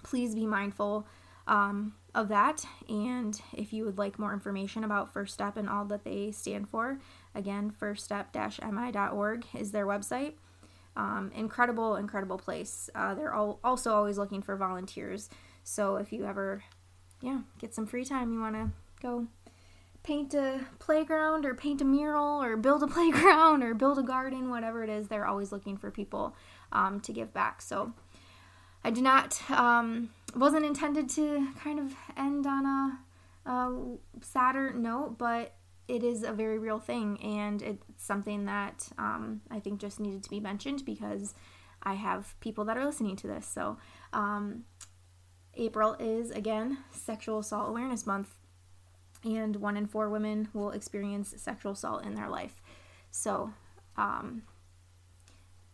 please 0.02 0.34
be 0.34 0.46
mindful 0.46 1.06
um, 1.46 1.96
of 2.16 2.30
that. 2.30 2.64
And 2.88 3.40
if 3.52 3.74
you 3.74 3.84
would 3.84 3.98
like 3.98 4.18
more 4.18 4.32
information 4.34 4.86
about 4.86 5.12
First 5.12 5.34
Step 5.34 5.58
and 5.58 5.68
all 5.68 5.84
that 5.86 6.06
they 6.06 6.32
stand 6.32 6.70
for, 6.70 7.00
again, 7.36 7.70
firststep-mi.org 7.70 9.46
is 9.54 9.72
their 9.72 9.86
website. 9.86 10.36
Um, 10.96 11.32
incredible, 11.36 11.98
incredible 11.98 12.38
place. 12.38 12.90
Uh, 12.96 13.14
they're 13.14 13.34
all 13.34 13.60
also 13.62 13.94
always 13.94 14.18
looking 14.18 14.42
for 14.42 14.56
volunteers. 14.56 15.30
So 15.66 15.98
if 15.98 16.14
you 16.14 16.26
ever, 16.26 16.64
yeah, 17.20 17.42
get 17.60 17.74
some 17.74 17.88
free 17.88 18.06
time, 18.06 18.32
you 18.32 18.40
want 18.40 18.56
to 18.56 18.70
go 19.02 19.28
paint 20.04 20.34
a 20.34 20.60
playground 20.80 21.46
or 21.46 21.54
paint 21.54 21.82
a 21.82 21.86
mural 21.86 22.42
or 22.44 22.58
build 22.58 22.84
a 22.84 22.88
playground 22.96 23.64
or 23.64 23.74
build 23.74 23.98
a 23.98 24.04
garden, 24.04 24.50
whatever 24.50 24.84
it 24.84 24.90
is, 24.90 25.08
they're 25.08 25.26
always 25.26 25.52
looking 25.52 25.78
for 25.78 25.90
people 25.90 26.36
um, 26.72 27.00
to 27.02 27.14
give 27.14 27.34
back. 27.34 27.62
So 27.62 27.94
I 28.84 28.92
do 28.92 29.02
not, 29.02 29.40
um, 29.50 30.10
wasn't 30.36 30.66
intended 30.66 31.10
to 31.12 31.48
kind 31.58 31.80
of 31.80 31.94
end 32.18 32.46
on 32.46 32.66
a, 32.66 33.50
a 33.50 33.98
sadder 34.22 34.74
note, 34.74 35.18
but 35.18 35.56
it 35.88 36.04
is 36.04 36.24
a 36.24 36.32
very 36.32 36.58
real 36.58 36.80
thing 36.80 37.22
and 37.22 37.62
it's 37.62 37.84
something 37.98 38.46
that 38.46 38.90
um, 38.98 39.42
I 39.52 39.60
think 39.60 39.80
just 39.80 40.00
needed 40.00 40.24
to 40.24 40.30
be 40.30 40.40
mentioned 40.40 40.86
because 40.86 41.34
I 41.82 41.96
have 41.96 42.40
people 42.40 42.66
that 42.66 42.78
are 42.78 42.86
listening 42.86 43.16
to 43.18 43.28
this. 43.28 43.46
So, 43.46 43.78
um, 44.14 44.64
April 45.56 45.96
is 46.00 46.32
again 46.32 46.80
Sexual 46.90 47.40
Assault 47.40 47.70
Awareness 47.70 48.08
Month 48.08 48.36
and 49.24 49.56
one 49.58 49.78
in 49.78 49.88
four 49.88 50.10
women 50.10 50.50
will 50.54 50.72
experience 50.72 51.34
sexual 51.38 51.74
assault 51.74 52.06
in 52.06 52.16
their 52.16 52.30
life. 52.30 52.62
So, 53.12 53.54
um, 53.98 54.44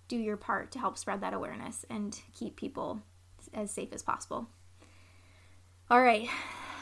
do 0.08 0.18
your 0.18 0.38
part 0.38 0.72
to 0.72 0.80
help 0.80 0.98
spread 0.98 1.22
that 1.22 1.34
awareness 1.34 1.86
and 1.90 2.20
keep 2.34 2.56
people 2.56 3.02
as 3.54 3.72
safe 3.72 3.94
as 3.94 4.04
possible. 4.04 4.48
All 5.90 6.02
right, 6.02 6.28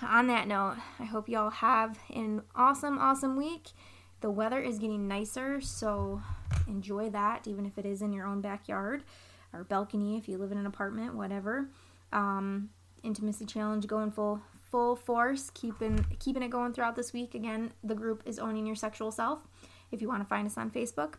on 0.02 0.28
that 0.28 0.48
note, 0.48 0.78
I 1.00 1.06
hope 1.06 1.30
y'all 1.30 1.50
have 1.50 2.00
an 2.14 2.42
awesome, 2.56 2.98
awesome 2.98 3.38
week. 3.38 3.70
The 4.22 4.32
weather 4.32 4.60
is 4.60 4.80
getting 4.80 5.08
nicer, 5.08 5.62
so 5.62 6.22
enjoy 6.68 7.10
that, 7.12 7.48
even 7.48 7.66
if 7.66 7.78
it 7.78 7.86
is 7.86 8.02
in 8.02 8.14
your 8.14 8.26
own 8.26 8.42
backyard 8.42 9.04
or 9.54 9.64
balcony 9.64 10.18
if 10.18 10.28
you 10.28 10.38
live 10.38 10.52
in 10.52 10.58
an 10.58 10.66
apartment, 10.66 11.16
whatever. 11.16 11.70
Um, 12.12 12.70
intimacy 13.04 13.46
challenge 13.46 13.88
going 13.88 14.12
full 14.12 14.42
full 14.72 14.96
force, 14.96 15.50
keeping 15.54 16.06
keeping 16.20 16.44
it 16.44 16.50
going 16.50 16.74
throughout 16.74 16.96
this 16.96 17.14
week. 17.14 17.36
Again, 17.36 17.72
the 17.84 17.96
group 17.96 18.24
is 18.26 18.40
owning 18.40 18.66
your 18.66 18.76
sexual 18.76 19.12
self. 19.12 19.40
If 19.92 20.02
you 20.02 20.08
want 20.08 20.22
to 20.22 20.28
find 20.28 20.46
us 20.46 20.58
on 20.58 20.72
Facebook, 20.72 21.16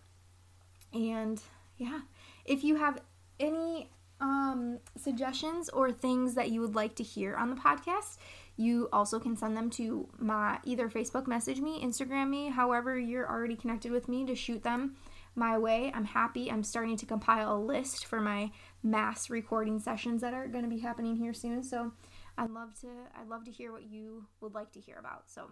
and 0.92 1.40
yeah, 1.76 2.00
if 2.44 2.64
you 2.64 2.76
have 2.76 3.00
any 3.40 3.90
um, 4.20 4.78
suggestions 4.96 5.68
or 5.68 5.92
things 5.92 6.34
that 6.34 6.50
you 6.50 6.60
would 6.60 6.74
like 6.74 6.94
to 6.96 7.02
hear 7.02 7.36
on 7.36 7.50
the 7.50 7.56
podcast, 7.56 8.18
you 8.56 8.88
also 8.92 9.20
can 9.20 9.36
send 9.36 9.56
them 9.56 9.70
to 9.70 10.08
my 10.18 10.58
either 10.64 10.88
Facebook 10.88 11.26
message 11.26 11.60
me, 11.60 11.82
Instagram 11.82 12.28
me, 12.28 12.48
however 12.48 12.98
you're 12.98 13.28
already 13.28 13.56
connected 13.56 13.92
with 13.92 14.08
me 14.08 14.26
to 14.26 14.34
shoot 14.34 14.62
them 14.64 14.96
my 15.36 15.56
way. 15.56 15.92
I'm 15.94 16.04
happy. 16.04 16.50
I'm 16.50 16.64
starting 16.64 16.96
to 16.96 17.06
compile 17.06 17.56
a 17.56 17.60
list 17.60 18.06
for 18.06 18.20
my 18.20 18.50
mass 18.82 19.30
recording 19.30 19.78
sessions 19.78 20.20
that 20.22 20.34
are 20.34 20.48
going 20.48 20.64
to 20.64 20.70
be 20.70 20.80
happening 20.80 21.16
here 21.16 21.32
soon. 21.32 21.62
So 21.62 21.92
I'd 22.38 22.50
love 22.50 22.78
to 22.80 22.86
I'd 23.20 23.28
love 23.28 23.44
to 23.46 23.50
hear 23.50 23.72
what 23.72 23.82
you 23.90 24.26
would 24.40 24.54
like 24.54 24.70
to 24.72 24.80
hear 24.80 24.96
about. 24.98 25.24
So 25.26 25.50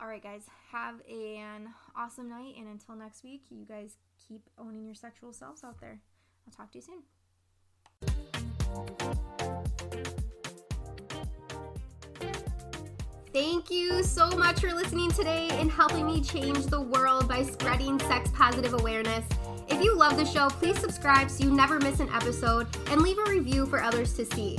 all 0.00 0.08
right 0.08 0.22
guys, 0.22 0.46
have 0.72 0.94
an 1.08 1.68
awesome 1.94 2.28
night 2.28 2.54
and 2.58 2.66
until 2.66 2.96
next 2.96 3.22
week, 3.22 3.42
you 3.50 3.66
guys 3.66 3.96
keep 4.26 4.48
owning 4.58 4.86
your 4.86 4.94
sexual 4.94 5.32
selves 5.32 5.62
out 5.62 5.78
there. 5.78 6.00
I'll 6.46 6.52
talk 6.52 6.72
to 6.72 6.78
you 6.78 6.82
soon. 6.82 7.02
Thank 13.32 13.70
you 13.70 14.02
so 14.02 14.30
much 14.30 14.60
for 14.60 14.74
listening 14.74 15.10
today 15.10 15.48
and 15.52 15.70
helping 15.70 16.06
me 16.06 16.22
change 16.22 16.66
the 16.66 16.80
world 16.80 17.28
by 17.28 17.42
spreading 17.42 17.98
sex 18.00 18.30
positive 18.34 18.74
awareness. 18.74 19.24
If 19.68 19.82
you 19.82 19.96
love 19.96 20.16
the 20.16 20.24
show, 20.24 20.48
please 20.48 20.78
subscribe 20.78 21.30
so 21.30 21.44
you 21.44 21.50
never 21.50 21.78
miss 21.78 22.00
an 22.00 22.08
episode 22.10 22.66
and 22.88 23.00
leave 23.00 23.18
a 23.18 23.30
review 23.30 23.66
for 23.66 23.82
others 23.82 24.14
to 24.14 24.26
see. 24.26 24.58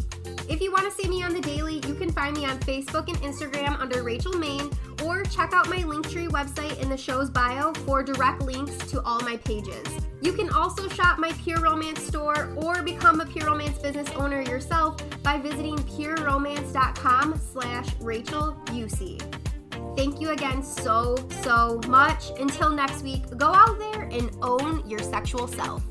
If 0.49 0.61
you 0.61 0.71
want 0.71 0.85
to 0.85 0.91
see 0.91 1.09
me 1.09 1.23
on 1.23 1.33
the 1.33 1.41
daily, 1.41 1.75
you 1.87 1.93
can 1.93 2.11
find 2.11 2.35
me 2.35 2.45
on 2.45 2.59
Facebook 2.59 3.07
and 3.07 3.17
Instagram 3.21 3.79
under 3.79 4.03
Rachel 4.03 4.33
Maine, 4.33 4.69
or 5.03 5.23
check 5.23 5.53
out 5.53 5.69
my 5.69 5.77
Linktree 5.77 6.27
website 6.29 6.81
in 6.81 6.89
the 6.89 6.97
show's 6.97 7.29
bio 7.29 7.73
for 7.85 8.03
direct 8.03 8.41
links 8.41 8.75
to 8.89 9.01
all 9.03 9.21
my 9.21 9.37
pages. 9.37 9.85
You 10.21 10.33
can 10.33 10.49
also 10.49 10.87
shop 10.89 11.19
my 11.19 11.31
Pure 11.33 11.61
Romance 11.61 12.01
store 12.01 12.53
or 12.57 12.81
become 12.81 13.21
a 13.21 13.25
Pure 13.25 13.47
Romance 13.47 13.77
business 13.77 14.09
owner 14.11 14.41
yourself 14.41 14.97
by 15.21 15.37
visiting 15.37 15.77
pureromance.com 15.77 17.37
slash 17.37 17.87
Rachel. 17.99 18.57
Thank 19.95 20.19
you 20.19 20.31
again 20.31 20.63
so, 20.63 21.17
so 21.41 21.79
much. 21.87 22.31
Until 22.39 22.69
next 22.69 23.03
week, 23.03 23.23
go 23.37 23.47
out 23.47 23.77
there 23.79 24.03
and 24.03 24.31
own 24.41 24.87
your 24.89 24.99
sexual 24.99 25.47
self. 25.47 25.83